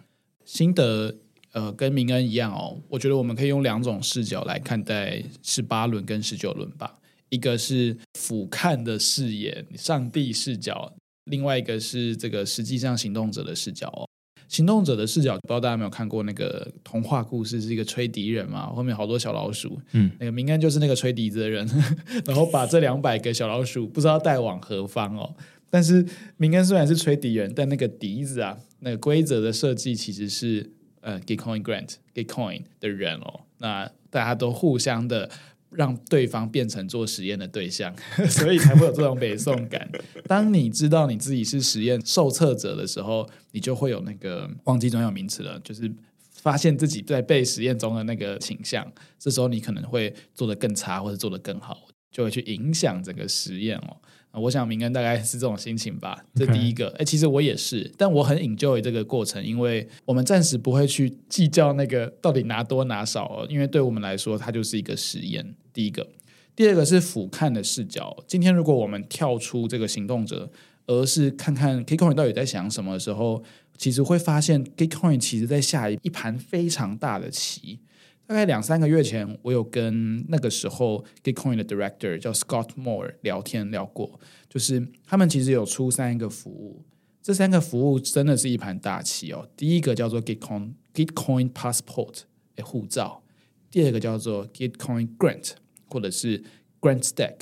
[0.44, 1.14] 心得
[1.53, 6.94] 呃，跟明恩一样哦，我觉得我们可以用两种视角来看待十八轮跟十九轮吧。
[7.31, 10.90] 一个是俯瞰的视野，上帝视角；
[11.25, 14.08] 另外一个是这个实际上行动者的视角哦。
[14.48, 18.66] 行动者的视角，不知道大家有没有看过那个童话故事，是一个吹笛人嘛？
[18.66, 21.68] 后面好多小老鼠，嗯，那个明恩就是那个吹笛子的人，
[22.26, 25.34] 然后把这两百个小老鼠不知道带往何方哦。
[25.70, 26.04] 但是
[26.38, 30.70] 明恩虽然是吹笛人，但那个笛子啊，那个规则的设计其实是
[31.02, 35.31] 呃，Gitcoin Grant Gitcoin 的人哦，那大家都互相的。
[35.71, 37.94] 让对方变成做实验的对象，
[38.29, 39.88] 所以才会有这种北宋感。
[40.27, 45.90] 当你知道你自己是实验受测者的时候，你就会有那个忘记专有名词了，就是
[46.33, 48.87] 发现自己在被实验中的那个倾向。
[49.19, 53.96] 这时候你可能会做得更差，或者做得更好，就会去影响整个实验哦。
[54.40, 56.88] 我想明恩大概是这种心情吧，这第一个。
[56.98, 65.54] 哎其实我也是，但我很 enjoy 这个过程，因为我们暂时不会去计较那个到底拿多拿少哦，因为对我们来说，它就是一个实验。
[65.72, 66.06] 第一个，
[66.56, 68.16] 第二个是俯瞰的视角。
[68.26, 70.50] 今天如果我们跳出这个行动者，
[70.86, 73.42] 而是看看 Gitcoin 到底在想什么的时候，
[73.76, 77.78] 其实会发现 Gitcoin 其实在下一盘非常大的棋。
[78.29, 84.20] 大概两三个月前，我有跟那个时候 Gitcoin 的 Director 叫 Scott Moore 聊天聊过，
[84.50, 86.85] 就是他们其实有出三个服务，
[87.22, 89.48] 这三个服务真的是一盘大棋哦。
[89.56, 92.24] 第一个叫做 Gitcoin Gitcoin Passport
[92.56, 93.22] 诶护照，
[93.70, 95.52] 第二个叫做 Gitcoin Grant
[95.87, 96.44] 或者是
[96.83, 97.37] Grant Stack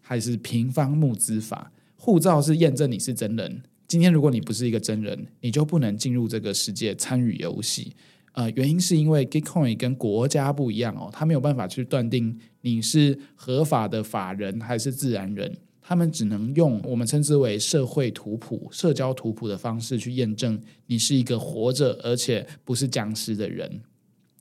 [0.00, 1.70] 还是平方募资法。
[1.94, 7.94] 护照是验证你是真人，今天如果你不是一个真人，你就不能进入这个世界参与游戏。
[8.32, 23.82] 呃，原因是因为 Gitcoin 跟国家不一样哦，他没有办法去断定你是合法的法人还是自然人，他们只能用我们称之为社会图谱、社交图谱的方式去验证你是一个活着而且不是僵尸的人。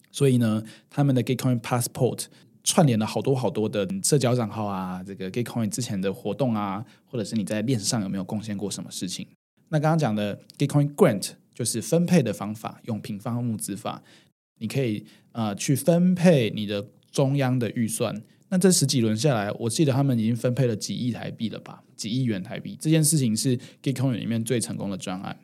[0.09, 2.27] 所以呢，他们的 Gitcoin Passport
[2.63, 9.27] 串联了好多好多的社交账号啊，这个 Gitcoin 之前的活动啊，或者是你在链上有没有贡献过什么事情？
[9.67, 11.31] 那刚刚讲的 Gitcoin Grant。
[11.53, 14.01] 就是分配的方法，用平方募资法，
[14.59, 18.21] 你可以呃去分配你的中央的预算。
[18.49, 21.83] 那这十几轮下来，我记得他们已经分配了几亿台币了吧？
[21.95, 25.39] 几亿元台币，这件事情是 Gitcoin 里面最成功的专案。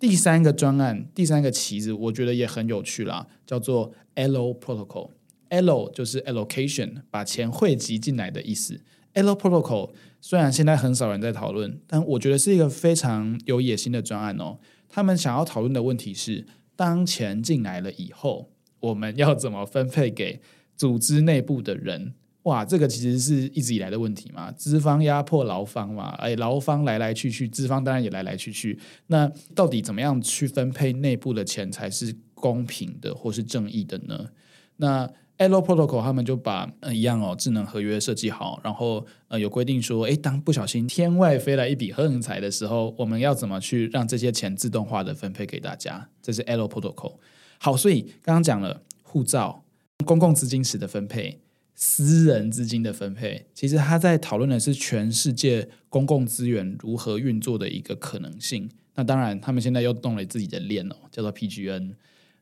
[0.00, 5.10] 第三个专案，第三个旗子，我觉得也很有趣啦，叫做 Elo Protocol。
[5.50, 8.80] Elo 就是 allocation，把钱汇集进来的意思。
[9.14, 14.58] Elo Protocol 虽然现在很少人在讨论，但我觉得是一个非常有野心的专案哦。
[14.94, 20.40] 他们想要讨论的问题是：当钱进来了以后，我们要怎么分配给
[20.76, 22.14] 组织内部的人？
[22.44, 24.52] 哇，这个其实是一直以来的问题嘛。
[24.52, 28.78] 资方压迫劳方嘛，哎，劳方来来去去，资方当然也来来去去。
[29.08, 34.28] 那到底怎么样去分配内部的钱才是公平的或是正义的呢？
[34.76, 46.08] 那 Elo Protocol 他们就把呃一样哦，智能合约设计好，然后呃有规定说，诶，当不小心天外飞来一笔横财的时候，我们要怎么去让这些钱自动化的分配给大家？
[46.22, 47.16] 这是 Elo Protocol。
[47.58, 49.64] 好，所以刚刚讲了护照、
[50.04, 51.40] 公共资金池的分配、
[51.74, 58.70] 私人资金的分配，其实他在讨论的是全世界公共资源如何运作的一个可能性。
[58.94, 61.94] 那当然，他们现在又动了自己的链哦，叫做 PGN。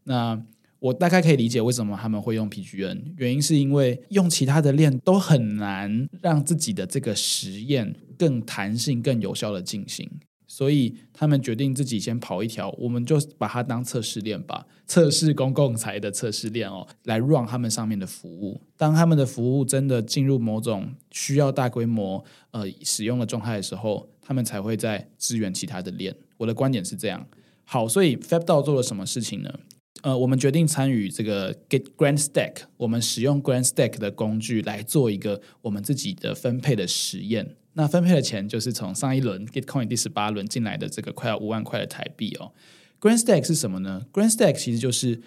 [0.05, 0.43] 那
[0.83, 10.11] 我大概可以理解为什么他们会用 PGN，原因是因为用其他的链都很难让自己的这个实验更弹性、更有效的进行，
[10.49, 18.61] 所以他们决定自己先跑一条，我们就把它当测试链吧，测试公共财的测试链哦，来 run 他们上面的服务。
[18.77, 26.13] 当他们的服务真的进入某种需要大规模呃使用的状态的时候，他们才会再支援其他的链。
[26.39, 27.25] 我的观点是这样。
[27.65, 29.61] 好，所以 FabDao 做了什么事情呢？
[30.01, 37.55] 呃，我们决定参与这个 Git Grand Stack，我们使用 Grand Stack 的工具来做一个我们自己的分配的实验。
[37.75, 42.53] 那分配的钱就是从上一轮 Gitcoin 第十八轮进来的这个快要五万块的台币哦。
[43.01, 45.21] Grand Stack 是什么呢？Grand Stack 其实就是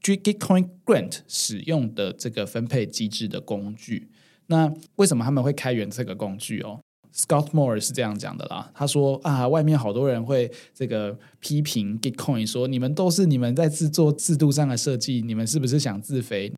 [0.00, 4.08] Gitcoin Grant 使用的这个分配机制的工具。
[4.46, 6.80] 那为什么他们会开源这个工具哦
[7.14, 16.52] ？Scott Moore 是这样讲的啦，他说啊，外面好多人会这个批评 Gitcoin，说你们都是你们在制作制度上的设计，你们是不是想自肥？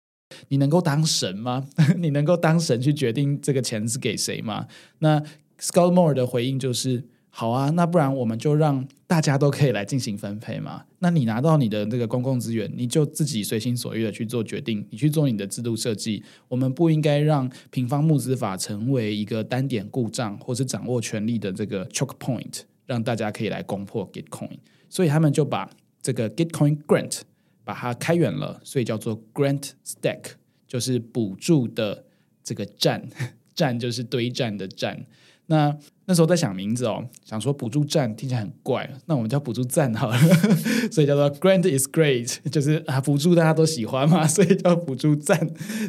[0.48, 1.66] 你能够当神吗？
[1.98, 4.66] 你能够当神去决定这个钱是给谁吗？
[4.98, 5.20] 那
[5.60, 7.04] Scott Moore 的回应就是。
[7.36, 10.84] 好啊，那不然我们就让大家都可以来进行分配嘛。
[11.00, 16.22] 那你拿到你的这个公共资源，你就自己随心所欲的去做决定，你去做你的制度设计。
[16.46, 24.58] 我们不应该让平方募资法成为一个单点故障或是掌握权力的这个 choke point，让大家可以来攻破 Gitcoin。
[24.88, 25.68] 所以他们就把
[26.00, 27.22] 这个 Gitcoin Grant
[27.64, 30.34] 把它开源了，所以叫做 Grant Stack，
[30.68, 32.04] 就是补助的
[32.44, 33.08] 这个站，
[33.56, 35.04] 站就是堆站的站。
[35.46, 35.76] 那
[36.06, 40.18] 那时候在想名字哦，想说补助站听起来很怪，那我们叫补助站好了，
[40.90, 45.38] 所以叫做 Grant is great，就是啊补助大家都喜欢嘛， 所以叫补助站。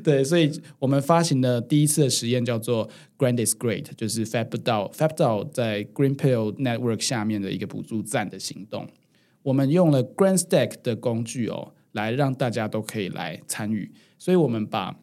[0.04, 8.88] 对，所以我们发行的第一次的实验叫做 Grant is great，就是 FabDao FabDao 在 Greenpill Network 下面的一个补助站的行动。
[9.44, 14.98] 我们用了 Grant Stack 的工具哦，来让大家都可以来参与，所以我们把。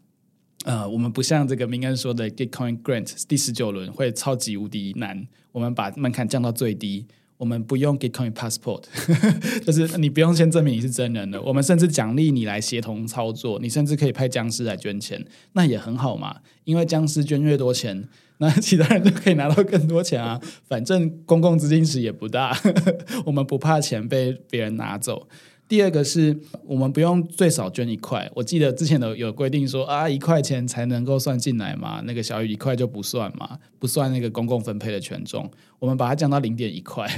[0.64, 7.04] 呃，我们不像这个明恩说的 Gitcoin Grant 第十九轮会超级无敌难，我们把门槛降到最低，
[7.36, 8.84] 我们不用 Gitcoin Passport，
[9.66, 18.08] 就是你不用先证明你是真人的，我们甚至奖励你来协同操作，你甚至可以派僵尸来捐钱，那也很好嘛，因为僵尸捐越多钱，
[18.38, 22.56] 那其他人就可以拿到更多钱啊，反正公共资金池也不大，
[23.26, 25.28] 我们不怕钱被别人拿走。
[25.72, 28.30] 第二个是我们不用最少捐一块。
[28.34, 35.50] 我记得之前的有规定说啊，一块钱才能够算进来嘛，那个小于一块就不算嘛，不算那个公共分配的权重。
[35.78, 37.08] 我们把它降到零点一块，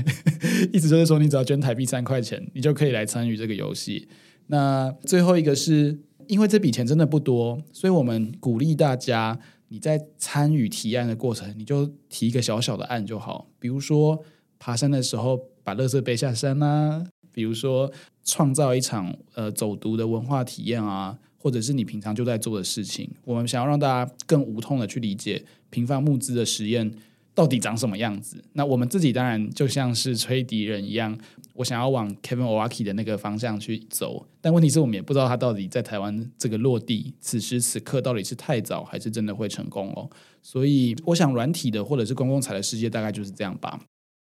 [0.73, 4.07] 意思就是说，你只要捐台币三块钱，你就可以来参与这个游戏。
[4.47, 5.99] 那最后一个是
[6.29, 9.37] 因为这笔钱真的不多，所以我们鼓励大家。
[9.67, 13.49] 你在参与提案的过程，你就提一个小小的案就好。
[13.59, 14.23] 比如说
[14.61, 17.05] 爬山的时候把垃圾背下山啦，
[17.35, 17.93] 比如说
[18.25, 23.11] 创造一场呃走读的文化体验啊，或者是你平常就在做的事情。
[23.25, 26.91] 我们想要让大家更无痛的去理解平方募资的实验
[27.35, 28.43] 到底长什么样子。
[28.53, 31.19] 那我们自己当然就像是吹笛人一样。
[31.55, 40.11] 我想要往 Kevin Owocki 的那个方向去走，但问题是我们也不知道他到底在台湾这个落地，此时此刻到底是太早还是真的会成功哦。
[40.43, 43.81] 所以我想软体的或者是公共财的世界大概就是这样吧，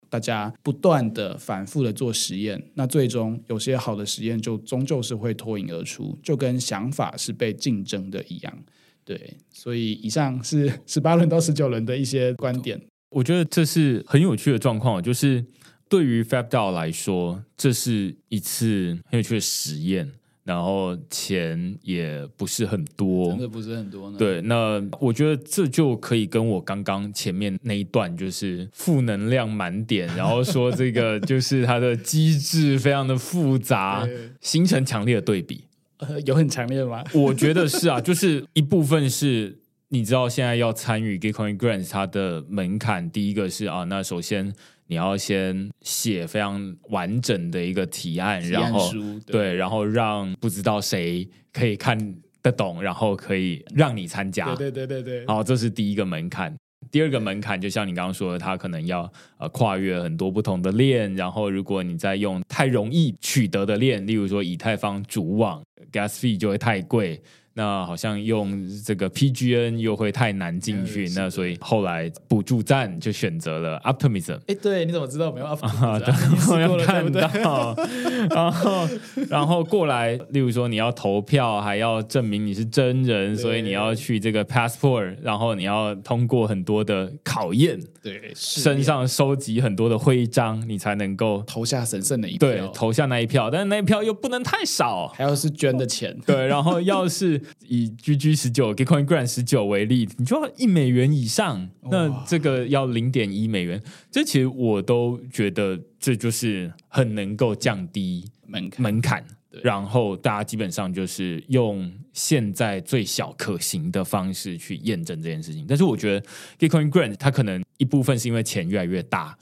[0.10, 8.58] 大家不断的反复的做实验，那最终有些好的实验就终究是会脱颖而出，就跟想法是被竞争的一样。
[9.04, 12.82] 对，所以以上是 十八轮到十九轮的一些观点，
[13.12, 15.46] 我觉得这是很有趣的状况，就是。
[15.90, 20.12] 对于 FabDao 来说，这是一次很有趣的实验，
[20.48, 24.18] 然后钱也不是很多，真的不是很多呢。
[24.18, 34.08] 对，那我觉得这就可以跟我刚刚前面那一段就是负能量满点，然后说这个就是它的机制非常的复杂，
[34.40, 35.66] 形成强烈的对比。
[35.98, 37.04] 呃， 有很强烈吗？
[37.14, 44.54] 我觉得是啊，就是一部分是你知道现在要参与 Gitcoin Grants 它的门槛，第一个是啊，那首先。
[44.88, 48.92] 你要先写非常完整的一个提案，提案然后
[49.26, 51.98] 对，对，然后让不知道谁可以看
[52.42, 54.56] 得懂，然后可以让你参加。
[54.56, 55.28] 对对对对对。
[55.28, 56.56] 好，这是第一个门槛。
[56.90, 65.62] 第二个门槛，就像你刚刚说的，它可能要呃跨越很多不同的链，然后如果你再用太容易取得的链，例如说以太坊主网
[65.92, 67.22] ，gas fee 就会太贵。
[67.58, 74.38] 那好像用这个 PGN 又会太难进去，那所以后来补助站就选择了 Optimism。
[74.46, 76.86] 哎，对，你怎么知道没有 Optimism？
[76.86, 77.76] 看到。
[78.30, 78.88] 然后，
[79.28, 92.48] 然后过来，例如说你要投票，还要证明你是真人，所以你要去这个 Passport，然后你要通过很多的考验，对，身上收集很多的徽章，你才能够投下神圣的一票。
[92.48, 96.16] 对，投下那一票，但是那一票又不能太少，还要是捐的钱。
[96.24, 97.42] 对，然后要是。
[97.68, 103.82] 以 GG 十九 Gitcoin Grant 十九为例，你就要一美元以上，那这个要零点一美元，
[104.12, 109.26] 这其实我都觉得这就是很能够降低门槛门槛，
[109.64, 115.66] 然后大家基本上就是用现在最小可行的方式去验证这件事情。
[115.68, 116.26] 但是我觉得
[116.60, 119.38] Gitcoin Grant 它可能一部分是因为钱越来越大，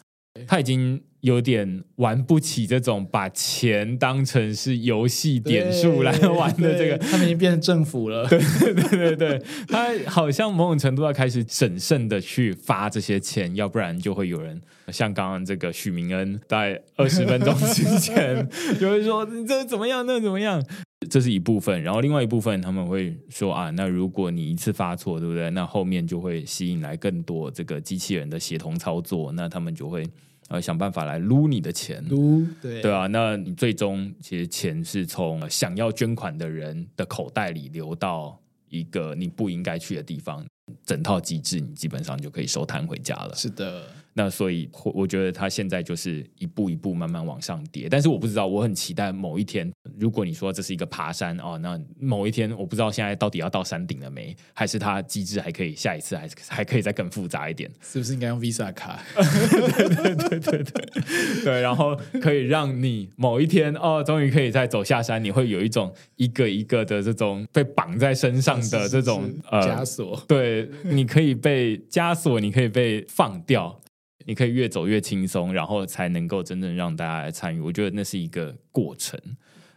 [0.48, 1.02] 它已经。
[1.22, 8.28] 有点玩不起这种把钱当成是游戏点数来玩的这个，他们已经变成政府了。
[8.30, 8.40] 对
[8.74, 18.48] 对对对，他好像某种程度要开始审慎的去发这些钱，要不然就会有人像刚刚这个许明恩在二十分钟之前
[18.80, 20.64] 就会说你这怎么样，那怎么样？
[21.10, 25.50] 这是一部分，然后另外一部分他们会说啊，那如果你一次发错，对不对？
[25.50, 30.06] 那后面就会吸引来更多这个机器人的协同操作，那他们就会。
[30.50, 38.40] 呃，想办法来撸你的钱，撸对对啊，那你最终其实钱是从想要捐款的人的口袋里流到
[38.70, 40.46] 一个你不应该去的地方，
[40.86, 43.34] 整套机制你基本上就可以收摊回家了。
[43.36, 43.88] 是的。
[44.18, 59.04] 那所以，我觉得它现在就是一步一步慢慢往上叠，但是我不知道，我很期待某一天，如果你说这是一个爬山哦，那某一天我不知道现在到底要到山顶了没，还是它机制还可以下一次还还可以再更复杂一点，是不是应该用 Visa 卡？
[59.16, 73.78] 对对对对对对，然后可以让你某一天哦，终于可以再走下山，你会有一种一个一个的这种被绑在身上的这种呃 枷锁，对，你可以被枷锁，你可以被放掉。
[74.26, 77.60] 你可以越走越轻松，然后才能够真正让大家来参与。
[77.60, 79.20] 我觉得那是一个过程，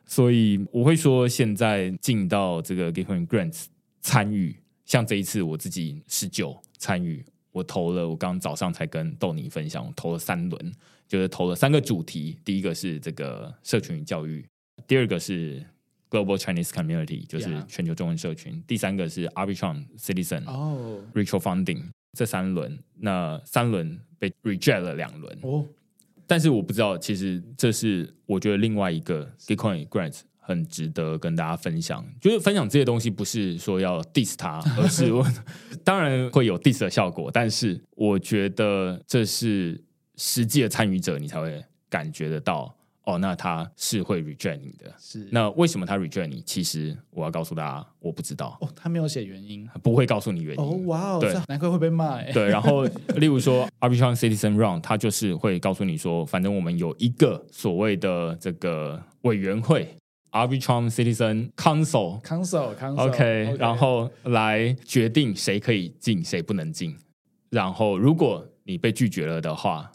[0.07, 3.67] 所以我会说，现在进到这个 Gitcoin Grants
[4.01, 10.73] 参与，像这一次我自己十九参与，我投了，我刚刚早上才跟豆泥分享，我投了三轮，
[11.07, 14.45] 就是投了三个主题，第一个是这个社群与教育，
[14.87, 15.63] 第二个是
[16.09, 21.83] Global Chinese Community，就是全球中文社群，第三个是 Arbitrum Citizen，哦，Retro Funding。
[22.19, 25.65] 这三轮，那三轮被 reject 了两轮哦，
[26.27, 35.25] 但是我不知道，其实这是我觉得另外一个 Gitcoin Grants 很值得跟大家分享，就是分享这些东西不是说要 diss 它， 而是我
[35.85, 39.81] 当然会有 diss 的效果，但是我觉得这是
[40.17, 42.75] 实际的参与者你才会感觉得到。
[43.09, 44.95] 哦，那他是会 reject 你的。
[44.99, 46.43] 是，那为什么他 reject 你？
[46.45, 48.59] 其实我要告诉大家，我不知道。
[48.61, 50.63] 哦，他没有写原因，不会告诉你原因。
[50.63, 52.23] 哦，哇哦，对，难怪会被骂。
[52.33, 52.85] 对，然后
[53.17, 59.89] 例如说 Arbitrum Citizen Run，他就是会告诉你说，反正我们有一个所谓的这个委员会
[60.33, 66.95] ，Arbitrum Citizen Council，Council，Council，OK，okay, 然后来决定谁可以进，谁不能进。
[67.49, 69.91] 然后如果你被拒绝了的话，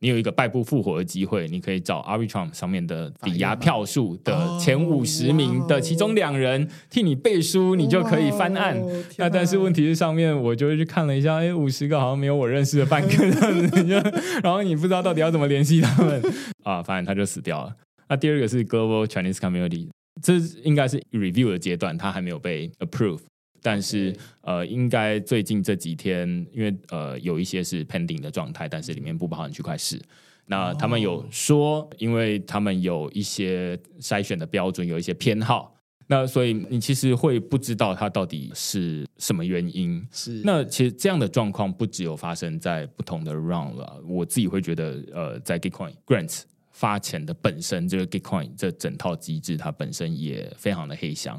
[0.00, 8.80] 你有一个败不复活的机会，你可以找 Arbitrum 上面的抵押票数的前五十名的其中两人替你背书，你就可以翻案。
[9.16, 16.22] 那但是问题是，上面我就去看了一下，哎，五十个好像没有我认识的半个这样子， 然后你不知道到底要怎么联系他们
[16.62, 17.74] 啊，反正他就死掉了。
[18.08, 19.88] 那第二个是 Global Chinese Community，
[20.22, 23.20] 这应该是 review 的阶段，他还没有被 approve。
[23.68, 30.00] 但是呃，应该最近这几天，因为呃有一些是 pending 的状态，但是里面不包含区块市。
[30.46, 35.74] 那他们有说，因为他们有一些筛选的标准，有一些偏好，
[36.06, 40.02] 那所以你其实会不知道它到底是什么原因。
[40.10, 40.40] 是。
[40.42, 51.38] 那其实这样的状况不只有发生在不同的 round 了，我自己会觉得，呃，在 Gitcoin Grants 发钱的本身，这个 Gitcoin 这整套机制，它本身也非常的黑箱。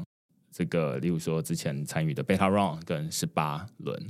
[0.52, 4.06] 这个，例如说之前参与的 Beta Round 跟十八轮，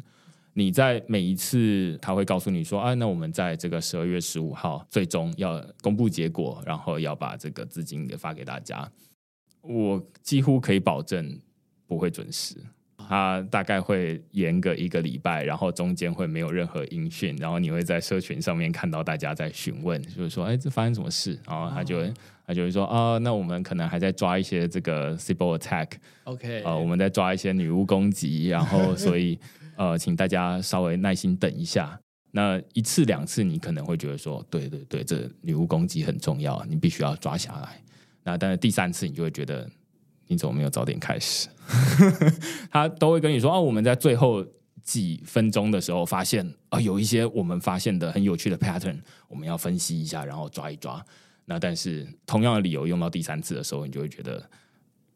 [0.55, 8.91] 你在每一次他会告诉你说，啊，那我们在这个十二月十五号最终要公布结果，然后要把这个资金给发给大家。
[9.63, 11.39] 我几乎可以保证
[11.87, 12.57] 不会准时，
[13.11, 21.37] 他大概会延个一个礼拜，然后中间会没有任何音讯，然后你会在社群上面看到大家在询问，就是说，哎，这发生什么事？
[21.47, 22.15] 然后他就会。
[22.47, 29.39] 他就会说啊，那我们可能还在抓一些这个 Sybil attack，OK，呃，我们在抓一些女巫攻击，然后所以
[29.77, 31.97] 呃，请大家稍微耐心等一下。
[32.33, 37.81] 那一次两次，你可能会觉得说，对对对，这女巫攻击很重要，你必须要抓下来。
[38.25, 39.71] 那但是第三次，你就会觉得
[40.31, 41.49] 你怎么没有早点开始？
[42.71, 44.47] 他都会跟你说啊，我们在最后
[44.85, 51.05] 几分钟的时候发现啊，有一些我们发现的很有趣的 pattern，我们要分析一下，然后抓一抓。
[51.47, 54.49] 那但是同样的理由用到第三次的时候，你就会觉得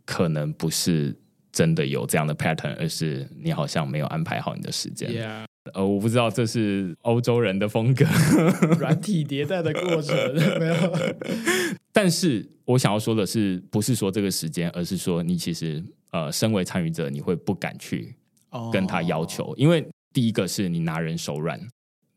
[0.05, 1.17] 可能不是
[1.53, 5.47] 真的有这样的 pattern，而是你好像没有安排好你的时间。
[5.73, 8.05] 呃，我不知道这是欧洲人的风格，
[8.79, 10.15] 软体迭代的过程
[10.61, 10.75] 没有。
[11.93, 18.15] 但是我想要说的是，不是说这个时间，而是说你其实呃，身为参与者，你会不敢去
[18.73, 19.59] 跟他要求，oh.
[19.59, 21.61] 因为第一个是你拿人手软，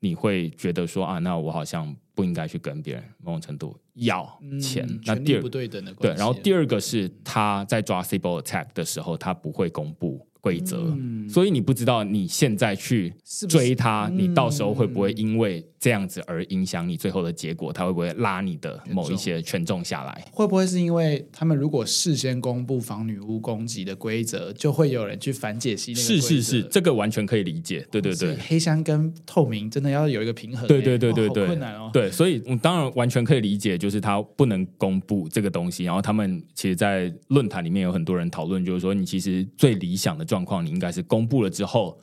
[0.01, 1.95] 你会觉得说啊，那我好像。
[2.17, 4.27] 不应该去跟别人某种程度要
[4.59, 4.83] 钱。
[4.89, 5.93] 嗯、那第二不对等的。
[5.93, 10.26] 对，然后第二个是他在抓 Sybil attack 的时候，他不会公布。
[10.47, 13.13] 规则，嗯、所以你不知道你现在去
[13.49, 14.15] 追他，是？
[14.15, 17.73] 是你到时候会不会因为这样子而影响你最后的结果？
[17.73, 20.25] 他会不会拉你的某一些权重下来？
[20.31, 25.93] 会不会是因为他们如果事先公布防女巫攻击的规则，就会有人去反解析？
[25.93, 27.85] 是是是，这个完全可以理解。
[27.91, 30.65] 对对对，黑箱跟透明真的要有一个平衡。
[30.67, 31.89] 对对对对对，困难哦。
[31.91, 35.83] 对，所以我当然完全可以理解，就是他不能公布这个东西。
[35.83, 41.17] 然后他们其实，在论坛里面有很多人讨论，就是说你其实最理想的状况，你应该是公。
[41.17, 41.97] 公布了之后，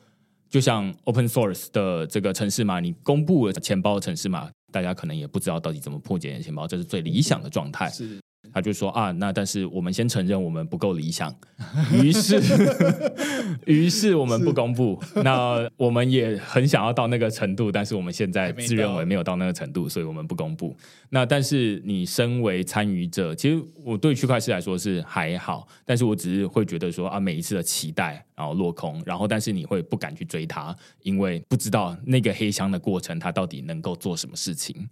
[0.55, 7.91] 就像 open source 的这个城市码，你公布了钱包的城市码，大家可能也不知道到底怎么破解钱包，这是最理想的状态。
[8.53, 11.33] 他就说啊，那但是我们先承认我们不够理想，
[12.01, 12.41] 于是，
[13.65, 15.01] 于是我们不公布。
[15.23, 20.75] 那我们也很想要到那个程度，但是我们现在自认为没有到那个程度， 所以我们不公布。
[21.09, 34.87] 那但是你身为参与者，其实我对区块链来说是还好，但是我只是会觉得说啊，每一次的期待然后落空，然后但是你会不敢去追它，因为不知道那个黑箱的过程它到底能够做什么事情。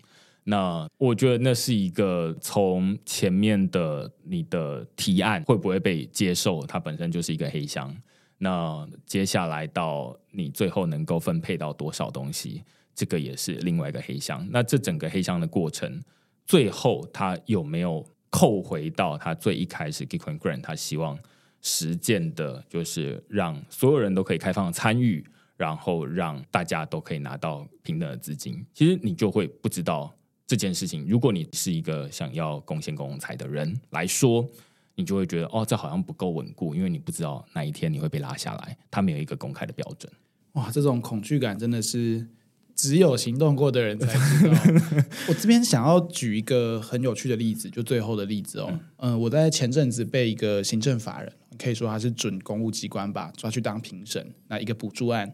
[0.46, 7.96] 那我觉得那是一个从前面的你的提案会不会被接受，它本身就是一个黑箱。
[8.38, 12.62] 那接下来到你最后能够分配到多少东西，
[12.94, 14.46] 这个也是另外一个黑箱。
[14.52, 16.02] 那这整个黑箱的过程，
[16.46, 21.18] 最后它有没有扣回到它最一开始 Gitcoin Grant 它希望
[21.62, 25.26] 实践的，就是让所有人都可以开放参与，
[25.56, 28.66] 然后让大家都可以拿到平等的资金。
[28.74, 30.14] 其实你就会不知道。
[30.54, 34.48] 这件事情，如果你是一个想要贡献公共财的人来说，
[34.94, 40.14] 你就会觉得哦，这好像不够稳固，因为你不知道哪一天你会被拉下来，他没有一个公开的标准。
[40.52, 42.28] 哇，这种恐惧感真的是
[42.76, 44.54] 只有行动过的人才知道。
[45.28, 55.34] 我这边想要举一个很有趣的例子，就最后的例子哦，嗯、呃，我在前阵子被一个行政法人，可以说他是准公务机关吧，抓去当评审，那一个补助案。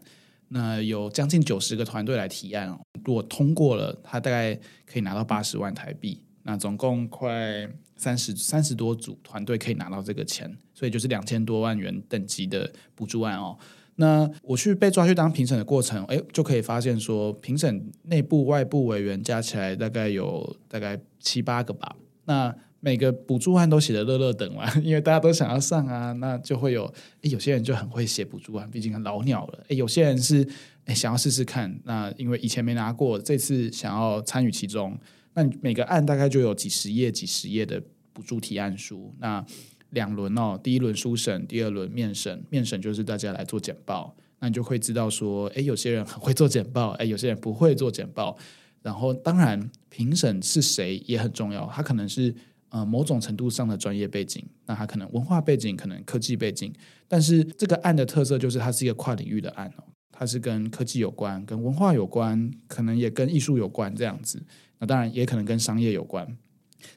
[0.52, 6.20] 那有将近九十个团队来提案哦，如果通过了，他大概可以拿到八十万台币。
[6.42, 13.56] 那总共快三十三十多组团队可以拿到这个钱，所以就是两千多万元等级的补助案哦。
[13.96, 21.94] 那我去被抓去当评审的过程，哎，就可以发现说，评审内部、外部委员加起来大概有大概七八个吧。
[22.24, 26.84] 那每个补助案都写得乐乐等嘛， 因为大家都想要上啊，那就会有，
[27.22, 29.64] 哎，有些人就很会写补助案，毕竟老鸟了。
[29.68, 30.46] 哎，有些人是，
[30.88, 34.98] 想要试试看，那因为以前没拿过，这次想要参与其中。
[35.34, 37.80] 那每个案大概就有几十页、几十页的
[38.12, 39.14] 补助提案书。
[39.18, 39.44] 那
[39.90, 42.42] 两轮哦，第一轮书审，第二轮面审。
[42.50, 48.36] 面审就是大家来做简报，那你就会知道说，诶，有些人很会做简报，诶，有些人不会做简报。
[48.82, 52.34] 然后，当然评审是谁也很重要，他可能是
[52.70, 56.72] 呃某种程度上的专业背景，那他可能文化背景，可能科技背景。
[57.06, 64.42] 但是这个案的特色就是它是一个跨领域的案哦，它是跟科技有关，跟文化有关，可能也跟艺术有关这样子。
[64.78, 66.26] 那当然也可能跟商业有关，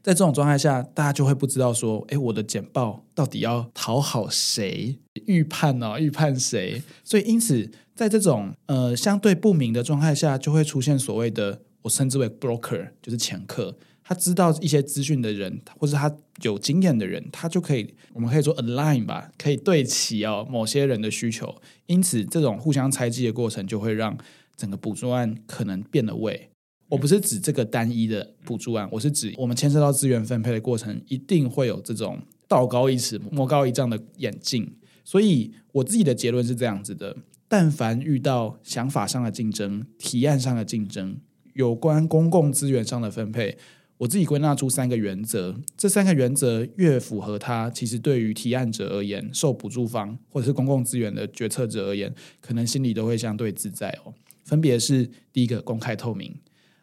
[0.02, 5.00] 在这种状态下，大家就会不知道说，诶，我的简报到底要讨好谁？
[5.26, 6.00] 预判呢、哦？
[6.00, 6.82] 预判谁？
[7.04, 13.76] 所以因此，在这种呃相对不明的状态下，就会出现所谓的我称之为 broker，就是掮客。
[14.14, 21.56] 他知道一些资讯的人，或是他有经验的人，他就可以，我们可以说 align 吧，可以对齐哦某些人的需求。
[21.88, 24.16] 因此，这种互相猜忌的过程，就会让
[24.56, 26.50] 整个补助案可能变了味。
[26.90, 34.76] 我不是指这个单一的补助案，我是指我们牵涉到资源分配的过程，一定会有这种道高一尺、魔高一丈的演进。
[35.04, 41.18] 所以我自己的结论是这样子的：但凡遇到想法上的竞争、提案上的竞争、
[41.54, 43.58] 有关公共资源上的分配，
[43.98, 45.56] 我自己归纳出三个原则。
[45.78, 54.14] 这三个原则越符合它，其实对于提案者而言、受补助方或者是公共资源的决策者而言，可能心里都会相对自在哦。
[54.44, 56.36] 分别是第一个，公开透明。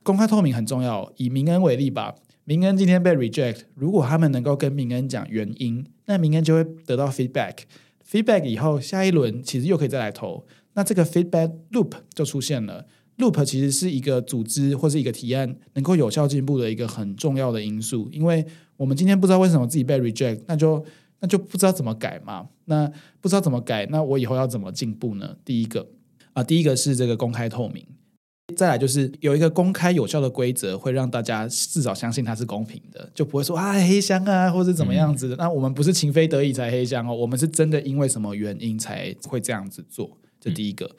[0.03, 1.13] 公开透明很重要。
[1.17, 7.55] 以明恩为例吧，明恩今天被 reject，如果他们能够跟明恩讲原因，那明恩就会得到 feedback。
[8.11, 10.47] feedback 以后，下一轮其实又可以再来投。
[10.73, 12.87] 那这个 feedback loop 就出现了。
[13.21, 18.09] Loop 其实是一个组织或是一个提案能够有效进步的一个很重要的因素。
[18.11, 18.45] 因为
[18.77, 20.85] 我们今天不知道为什么自己被 reject，那就
[21.21, 22.49] 那就不知道怎么改嘛。
[22.65, 22.91] 那
[23.21, 25.37] 不知道怎么改，那我以后要怎么进步呢？
[25.45, 25.87] 第一个
[26.33, 27.85] 啊，第一个是这个公开透明。
[28.57, 35.37] 再来就是有一个公开有效的规则，会让大家至少相信它是公平的，就不会说啊黑箱啊，或者怎么样子的。
[35.37, 40.11] 那我们不是情非得已才黑箱哦，我们是真的因为什么原因才会这样子做。
[40.41, 40.91] 这第一个，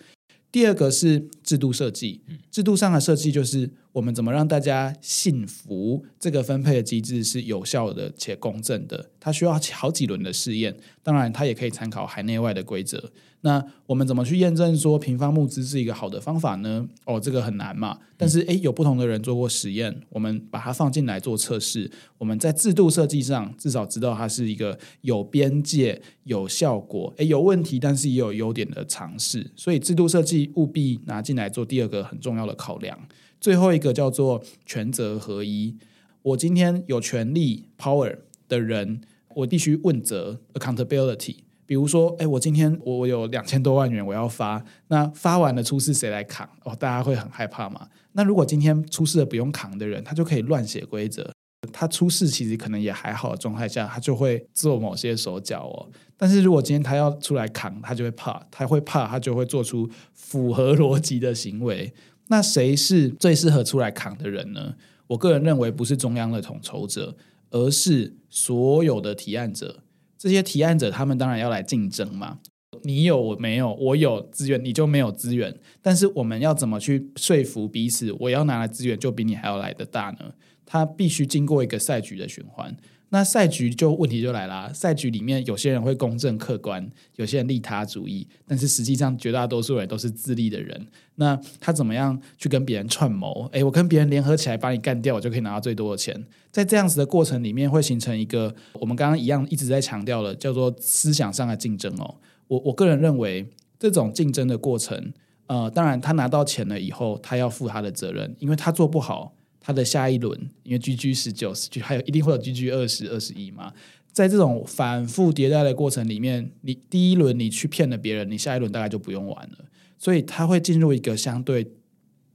[0.51, 2.21] 第二个是制度设计，
[2.51, 9.09] 制度上的设计就是我们怎么让大家信服这个分配的机制是有效的且公正的。
[9.19, 13.11] 它需要好几轮的试验，当然它也可以参考海内外的规则。
[13.41, 16.87] 那我们怎么去验证说平方募资是一个好的方法呢？
[17.05, 17.97] 哦，这个很难嘛。
[18.15, 21.89] 但是诶，有不同的人做过实验，我们把它放进来做测试。
[22.19, 29.51] 我们在制度设计上至少知道它是一个有边界、有效果，诶，有问题但是也有优点的尝试。
[29.55, 32.97] 所以制度设计务必拿进来做第二个很重要的考量。
[33.39, 35.75] 最后一个叫做权责合一。
[36.21, 38.15] 我今天有权利 power
[38.47, 39.01] 的人，
[39.33, 41.37] 我必须问责 accountability。
[41.71, 46.45] 比如说，哎，我今天我有两千多万元，我要发，那发完了出事谁来扛？
[46.65, 47.87] 哦，大家会很害怕嘛。
[48.11, 51.31] 那如果今天出事了不用扛的人，他就可以乱写规则。
[51.71, 55.87] 他出事其实可能也还好的状态下，他就会做某些手脚哦。
[56.17, 61.93] 但是如果今天他要出来扛，他就会怕，他会怕，他就会做出符合逻辑的行为。
[62.27, 64.75] 那谁是最适合出来扛的人呢？
[65.07, 67.15] 我个人认为不是中央的统筹者，
[67.49, 69.80] 而是所有的提案者。
[70.21, 72.37] 这些提案者，他们当然要来竞争嘛。
[72.83, 75.59] 你有我没有，我有资源，你就没有资源。
[75.81, 78.11] 但是我们要怎么去说服彼此？
[78.19, 80.31] 我要拿来资源，就比你还要来得大呢？
[80.63, 82.77] 他必须经过一个赛局的循环。
[83.09, 90.87] 那赛局就问题就来了，赛局里面有些人会公正客观，有些人利他主义，但是实际上绝大多数人都是自利的人。
[91.21, 93.47] 那他怎么样去跟别人串谋？
[93.51, 96.25] 诶，我跟别人联合起来把你干掉，我就可以拿到最多的钱。
[96.51, 102.15] 在这样子的过程里面，会形成一个我们刚刚一样一直在强调的，叫做思想上的竞争哦。
[102.47, 103.47] 我我个人认为，
[103.79, 105.13] 这种竞争的过程，
[105.45, 109.33] 呃，当然他拿到钱了以后，他要负他的责任，因为他做不好。
[109.63, 113.71] 他的下一轮，因为 GG 十九，还有一定会有 GG 二十、二十一嘛。
[114.11, 119.57] 在这种反复迭代的过程里面，你第一轮你去骗了别人，你下一轮大概就不用玩了。
[120.01, 121.71] 所以他会进入一个相对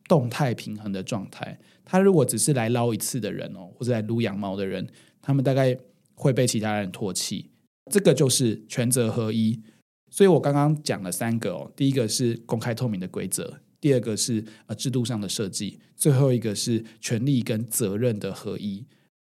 [0.07, 1.59] 动态平衡的状态。
[1.85, 4.87] 他如果只是来捞一次的人哦，或者来撸羊毛的人，
[5.21, 5.77] 他们大概
[6.15, 7.51] 会被其他人唾弃。
[7.91, 9.61] 这个就是权责合一。
[10.09, 13.61] 所以我刚刚讲了三个哦，第一个是公开透明的规则。
[13.81, 18.87] 第二个是呃制度上的设计，最后一个是权力跟责任的合一。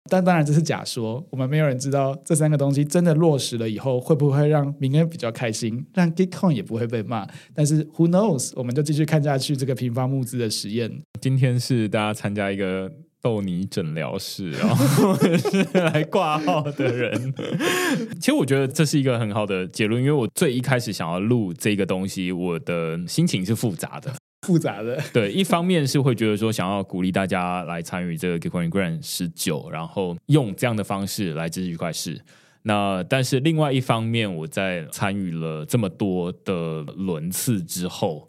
[0.08, 7.26] 但当然这是假说，我们没有人知道这三个东西真的落实了以后会不会让明恩比较开心，让 GitCon 也不会被骂。
[7.54, 8.52] 但是 Who knows？
[8.56, 11.02] 我们就继续看下去这个平方募资的实验。
[11.20, 12.90] 今天是大家参加一个
[13.22, 17.34] 逗你诊疗室，然后 是来挂号的人。
[18.20, 24.12] 其实我觉得这是一个很好的结论，因为我最一开始想要录这个东西，我的心情是复杂的。
[24.46, 32.20] 复杂的，对，一方面是会觉得说想要鼓励大家来参与这个 Gitcoin Grant 十九，然后用这样的方式来支持区块事。
[32.62, 38.28] 那但是另外一方面，我在参与了这么多的轮次之后，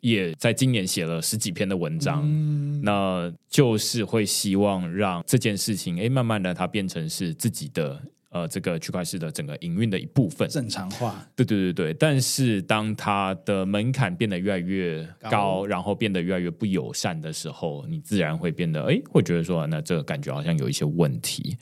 [0.00, 8.00] 也在今年写了十几篇的文章，嗯、那就是会希望让这件事情，哎，慢慢的它变成是自己的。
[8.32, 11.94] 呃，这个区块链的整个营运的一部分正常化，对对对对。
[11.94, 21.58] 但是当它的门槛变得越来越高，高然后变得越来越不友善的时候，你自然会变得哎，会觉得说，那这个感觉好像有一些问题。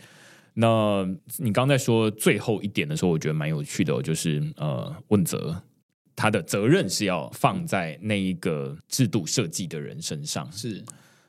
[0.54, 1.04] 那
[1.38, 5.60] 你刚才说最后一点的时候，我觉得蛮有趣的，就是呃，问责，
[6.14, 10.84] 他的责任是要放在那一个制度设计的人身上，是。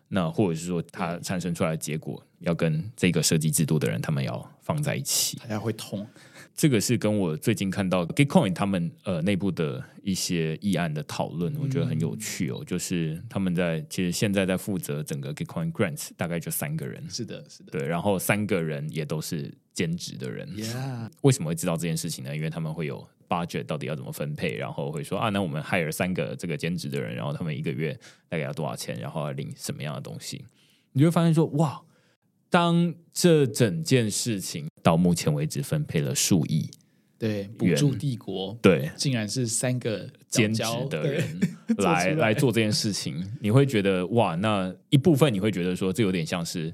[0.08, 6.06] 那或者是说，他产生出来的结果要跟这个设计制度的人，他们要放在一起，大家会通。
[6.54, 12.58] 这个是跟我最近看到 Gitcoin 他们呃内部的一些议案的讨论，我觉得很有趣哦。
[12.60, 17.10] 嗯、就是他们在其实现在在负责整个 Gitcoin Grants，大概就三个人。
[17.10, 17.72] 是的，是的。
[17.72, 20.48] 对，然后三个人也都是兼职的人。
[20.56, 21.10] Yeah.
[21.22, 22.36] 为什么会知道这件事情呢？
[22.36, 23.08] 因为他们会有。
[23.32, 24.58] budget 到底要怎么分配？
[24.58, 29.00] 然后会说啊，那我们 hire 三个这个兼职的人，然后他们一个月大概要多少钱？
[29.00, 30.44] 然后要领什么样的东西？
[30.92, 31.82] 你就会发现说，哇，
[32.52, 36.70] 当这整件事情到目前为止分配了数亿，
[37.18, 41.40] 对，补助帝国，对，竟然是三个兼职的人
[41.80, 46.72] 来来做这件事情，你会觉得哇，那一部分你会觉得说，这有点像是。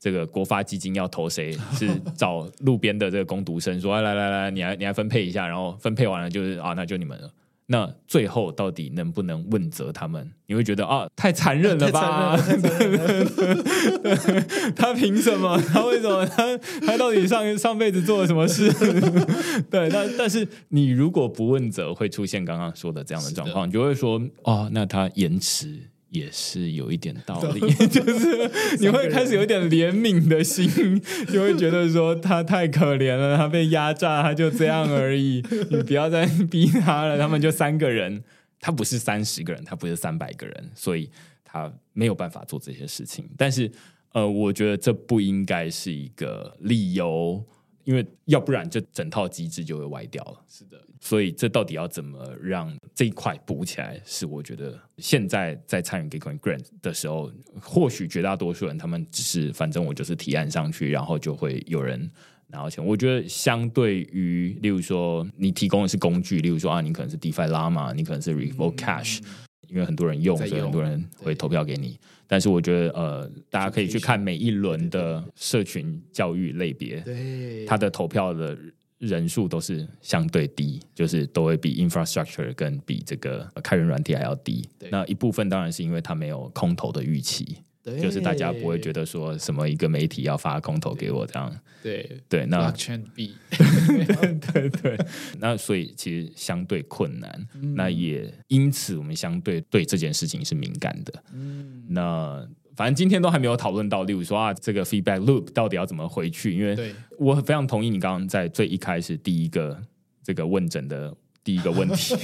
[0.00, 1.50] 这个国发基金要投谁？
[1.72, 7.28] 是找路边的这个工读生说：“来来来，你来你来分配一下。”然后分配完了就是啊，那就你们了。
[7.70, 10.30] 那最后到底能不能问责他们？
[10.46, 12.34] 你会觉得啊，太残忍了吧？
[14.74, 15.60] 他凭什么？
[15.68, 16.24] 他为什么？
[16.26, 16.56] 他
[16.86, 18.72] 他到底上上辈子做了什么事？
[19.70, 25.78] 对，但但是你如果不问责，会出现刚刚说的这样的状况，你就会说哦，那他延迟。
[26.10, 31.00] 也是有一点道理， 就是你会开始有点怜悯的心，
[31.32, 37.18] 就会觉得说他太可怜了，他被压榨，他就这样而已，你不要再逼他了。
[37.18, 38.22] 他们就三个人，
[38.60, 41.10] 他不是三十个人，他不是三百个人，所以
[41.44, 43.28] 他没有办法做这些事情。
[43.36, 43.70] 但是，
[44.12, 47.44] 呃，我觉得这不应该是一个理由。
[47.84, 50.44] 因为要不然，这整套机制就会歪掉了。
[50.46, 54.00] 是的，所以这到底要怎么让这一块补起来？
[54.04, 57.30] 是我觉得现在在参与 Gitcoin Grant 的时候，
[57.60, 62.10] 或许绝大多数人他们只是反正我就是提案上去，然后就会有人
[62.48, 62.84] 拿到钱。
[62.84, 69.26] 我觉得相对于，例如说你提供的是工具，例如说啊，你可能是 DeFi Llama，你可能是 Revoke Cash，嗯，
[69.68, 71.98] 因为很多人用，用所以很多人会投票给你。
[72.30, 78.54] 但是我觉得，呃，大家可以去看每一轮的社群教育类别，对，它的投票的
[78.98, 84.68] 人数都是相对低，就是都会比 infrastructure 跟比这个开源软体还要低。
[84.90, 87.58] 那一部分当然是因为它没有空投的预期。
[88.02, 91.50] 就是大家不会觉得说什么一个媒体要发空投给我这样，
[91.82, 92.20] 对。
[92.28, 95.06] 对，那圈币， 对对对，
[95.38, 101.24] 那所以其实相对困难，嗯、那也因此我们相对对这件事情是敏感的。
[101.32, 102.46] 嗯，那
[102.78, 106.56] 反正今天都还没有讨论到，例如说啊，这个 feedback loop 到底要怎么回去？
[106.56, 109.82] 因为我非常同意你刚刚在最一开始第一个
[110.22, 111.12] 这个问诊的。
[111.44, 112.14] 第一个问题，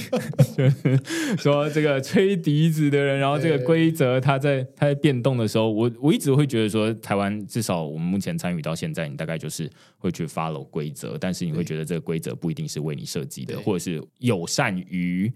[0.55, 0.97] 就 是
[1.41, 15.33] 说这个吹笛子的人，然后这个规则它在它在变动的时候，我我一直会觉得说，台湾至少我们目前参与到现在，你大概就是会去 follow 规则，但是你会觉得这个规则不一定是为你设计的，或者是友善于。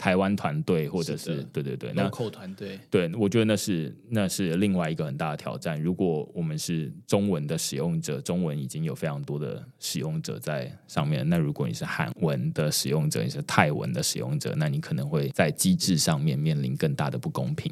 [0.00, 5.78] 台湾团队，或者是，是对对对，那口团队，对，我觉得那是那是另外一个很大的挑战。
[5.78, 11.28] 如果我们是中文的使用者，中文已经有非常多的使用者在上面。
[11.28, 17.70] 那如果你是韩文的使用者，你是泰文的使用者，那你可能会在机制上面面临更大的不公平。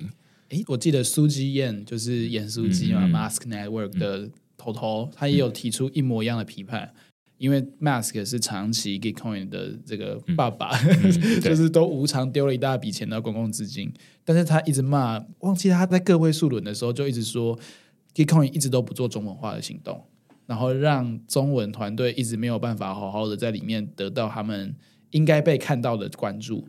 [0.50, 6.92] 诶，我记得苏基燕就是演苏基嘛、嗯、，Mask Network 的头头，嗯、他也有提出一模一样的批判。
[7.38, 10.76] 因为 Mask 是长期 Gitcoin 的这个爸爸，
[11.40, 13.92] 就是都无偿丢了一大笔钱到公共资金，
[14.24, 17.58] 但是他一直骂，忘记他在个位数轮的时候就一直说
[18.14, 20.04] Gitcoin 一直都不做中文化的行动，
[20.46, 24.74] 然后让中文团队一直没有办法好好的在里面得到他们
[25.10, 26.66] 应该被看到的关注。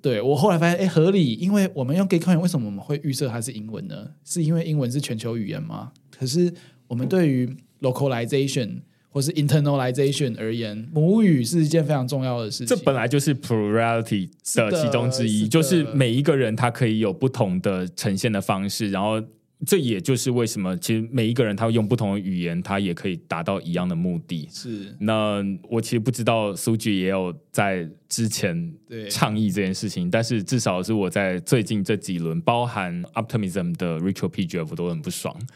[0.00, 4.10] 对，我后来发现，哎，合理，因为我们用 Gitcoin，为什么我们会预设它是英文呢？
[4.24, 5.92] 是因为英文是全球语言吗？
[6.10, 6.52] 可是
[6.88, 7.48] 我们对于
[7.80, 8.80] localization
[9.12, 12.66] 或是 internalization 而言，母语是一件非常重要的事情。
[12.66, 19.22] 这本来就是 plurality 的其中之一，是就是每一个人他可以有不同的呈现的方式，然后。
[19.64, 24.48] 这也就是为什么，其实每一个人他会用不同的语言，他也可以达到一样的目的。
[24.50, 24.94] 是。
[25.00, 28.72] 那我其实不知道苏 u 也有在之前
[29.08, 35.36] 倡议这件事情，但是至少是我在最近这几轮，包含 Optimism 的 Ritual PGF 都很不爽。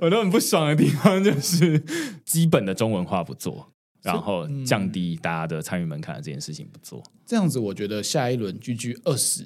[0.00, 1.82] 我都很不爽的地方就是
[2.24, 3.72] 基本的中文化不做。
[4.00, 9.44] 然后降低大家的参与门槛的这件事情不做，这样子我觉得下一轮 GG 二十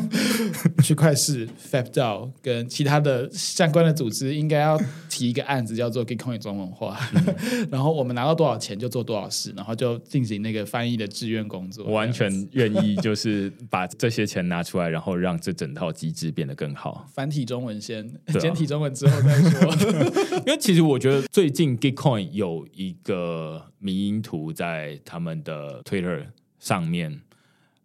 [0.82, 11.84] 区块市 FabDAO 跟其他的相关的组织应该要提一个案子，叫做 Gitcoin 中文化，嗯、 然后我们拿到多少钱就做多少事，然后就进行那个翻译的志愿工作。
[11.86, 17.08] 我完全愿意，就是把这些钱拿出来，然后让这整套机制变得更好。
[17.14, 18.08] 繁体中文先，
[18.40, 19.72] 简体中文之后再说。
[20.46, 23.62] 因为其实我觉得最近 Gitcoin 有一个。
[23.84, 26.24] 迷因图在他们的 Twitter
[26.58, 27.20] 上面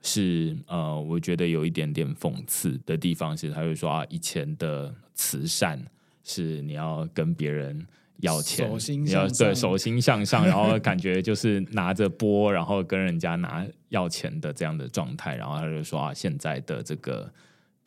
[0.02, 5.84] 是呃，我觉得有一点点讽刺的地方是，他就说啊，以前的慈善
[6.24, 7.86] 是你要跟别人
[8.22, 8.70] 要钱，
[9.04, 17.32] 你要对手心向上，然后 感觉就是拿着钵，然后跟人家拿要钱的这样的状态，然后他就说啊，现在的这个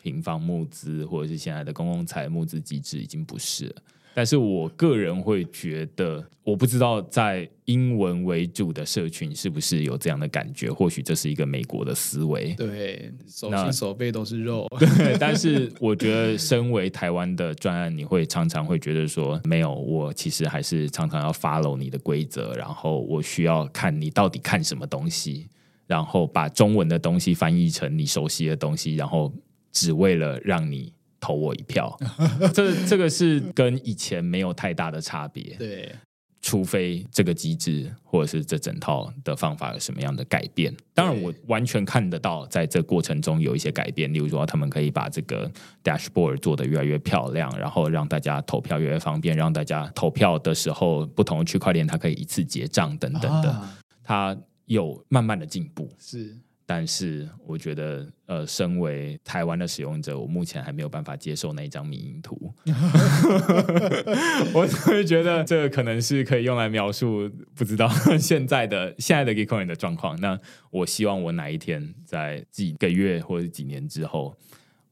[0.00, 3.82] 平方募资或者是现在的公共财募资机制已经不是了。
[4.14, 10.70] 但是我个人会觉得，我不知道在英文为主的社群是不是有这样的感觉。
[10.70, 12.54] 或许这是一个美国的思维。
[12.54, 14.66] 对，手心手背都是肉。
[14.78, 25.48] 对，但是我觉得，身为台湾的专案，你会常常会觉得说，没有，我其实还是常常要 follow 你的规则，然后我需要看你到底看什么东西，
[25.86, 29.32] 然后把中文的东西翻译成你熟悉的东西，然后
[29.70, 30.92] 只为了让你。
[31.22, 31.96] 投我一票，
[32.52, 35.54] 这这个是跟以前没有太大的差别。
[35.56, 35.94] 对，
[36.42, 40.74] 除非这个机制或者是这整套的方法有什么样的改变。
[40.92, 44.12] 当然，我完全看得到，在这过程中有一些改变。
[44.12, 45.48] 例如说，他们可以把这个
[45.84, 55.88] dashboard 做得越来越漂亮，然后让大家投票越来越方便，让大家投票的时候不同的区块链它可以一次结账等等的，啊、它有慢慢的进步。
[56.00, 56.36] 是。
[56.64, 62.54] 但是我觉得，呃，身为台湾的使用者，我目前还没有办法接受那一张迷因图。
[64.54, 67.88] 我会觉得这可能是可以用来描述不知道
[68.18, 70.18] 现在的现在的 Gitcoin 的状况。
[70.20, 70.38] 那
[70.70, 74.34] 我希望我哪一天在几个月或者几年之后，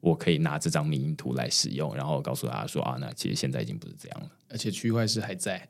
[0.00, 5.68] 我可以拿这张迷因图来使用，然后告诉大家说啊，那其实现在已经不是这样了，而且区块是还在。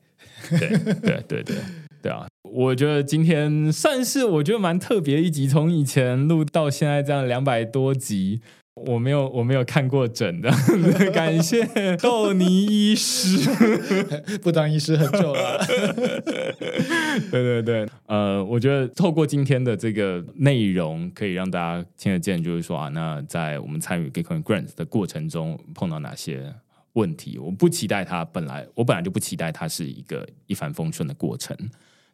[0.51, 1.57] 对对对对
[2.03, 2.27] 对啊！
[2.53, 8.41] 我觉得今天算是我觉得蛮特别一集，从以前录到现在这样两百多集，
[8.75, 10.51] 我没有我没有看过整的，
[11.15, 13.49] 感谢豆泥医师，
[14.43, 15.65] 不当医师很久了。
[17.31, 26.53] 对对对，呃，我觉得透过今天的这个内容，可以让大家听得见，就是说啊，那在我们参与 Gitcoin Grants 的过程中，碰到哪些？
[26.95, 31.57] 问题，我不期待它，本来我本来就不期待它是一个一帆风顺的过程。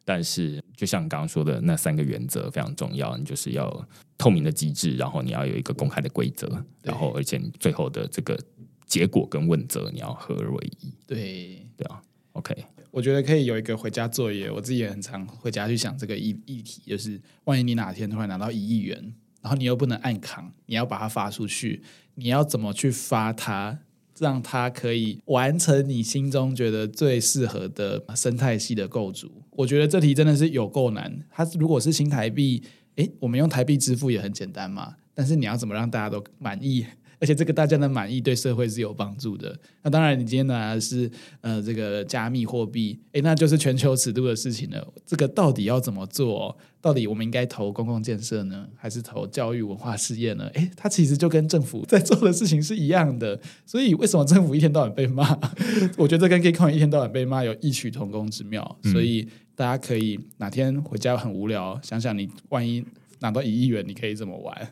[0.09, 3.85] 但是，就像刚刚说的那三个原则非常重要，你就是要
[4.17, 6.47] 透明的机制，然后你要有一个公开的规则，
[6.81, 8.39] 然后而且你最后的这个
[8.85, 10.93] 结果跟问责你要合而为一。
[11.05, 12.01] 对对啊
[12.31, 12.55] ，OK，
[12.89, 14.49] 我觉得可以有一个回家作业。
[14.49, 21.83] 我自己也很常回家去想这个议议题，就是万一你哪天突然拿到一亿元，然后你又不能按扛，你要把它发出去，
[22.15, 23.79] 你要怎么去发它？
[24.19, 29.31] 让它可以完成你心中觉得最适合的生态系的构筑。
[29.51, 31.19] 我觉得这题真的是有够难。
[31.29, 32.63] 它如果是新台币，
[32.95, 34.95] 诶，我们用台币支付也很简单嘛。
[35.13, 36.85] 但是你要怎么让大家都满意？
[37.19, 39.57] 而且这个大家的满意对社会是有帮助的。
[39.83, 41.09] 那当然，你今天拿的是
[41.41, 44.93] 呃这个加密货币，诶，那就是全球尺度的事情了。
[45.05, 46.57] 这个到底要怎么做？
[46.79, 50.45] 到底我们应该投公共建设呢，还是投教育文化事业呢？
[50.53, 53.37] 诶，它其实就跟政府在做的事情是一样的。
[53.65, 55.37] 所以为什么政府一天到晚被骂？
[55.97, 58.77] 我觉得跟 Gitcoin 一天到晚被骂有异曲同工之妙。
[58.83, 62.85] 所以大家可以哪天回家很无聊，想想你万一
[63.19, 64.71] 拿到一亿元，你可以怎么玩？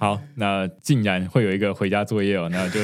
[0.00, 2.80] 好，那竟然会有一个回家作业哦，那就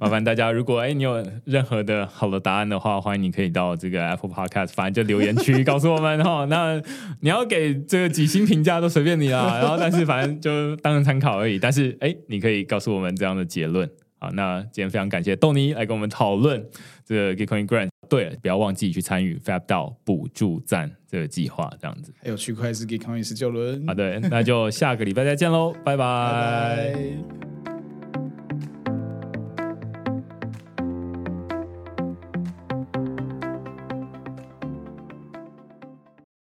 [0.00, 6.46] 麻烦大家，如果哎你有任何的好的答案的话，欢迎你可以到这个 Apple Podcast，反正就留言区告诉我们哈。
[6.46, 6.80] 那
[7.20, 11.58] 你要给这个几星评价都随便你啦，然后但是反正就当成参考而已。
[11.58, 13.86] 但是哎，你可以告诉我们这样的结论。
[14.18, 16.64] 好，那今天非常感谢豆泥来跟我们讨论
[17.04, 17.90] 这个 Gitcoin Grant。
[18.08, 22.12] 对了，不要忘记去参与 FabDAO 补助站这个计划，这样子。
[22.22, 23.88] 还有区块势 Gitcoin 十九轮。
[23.88, 26.92] 啊，对，那就下个礼拜再见喽，拜拜。
[26.94, 26.94] 拜
[27.64, 27.75] 拜。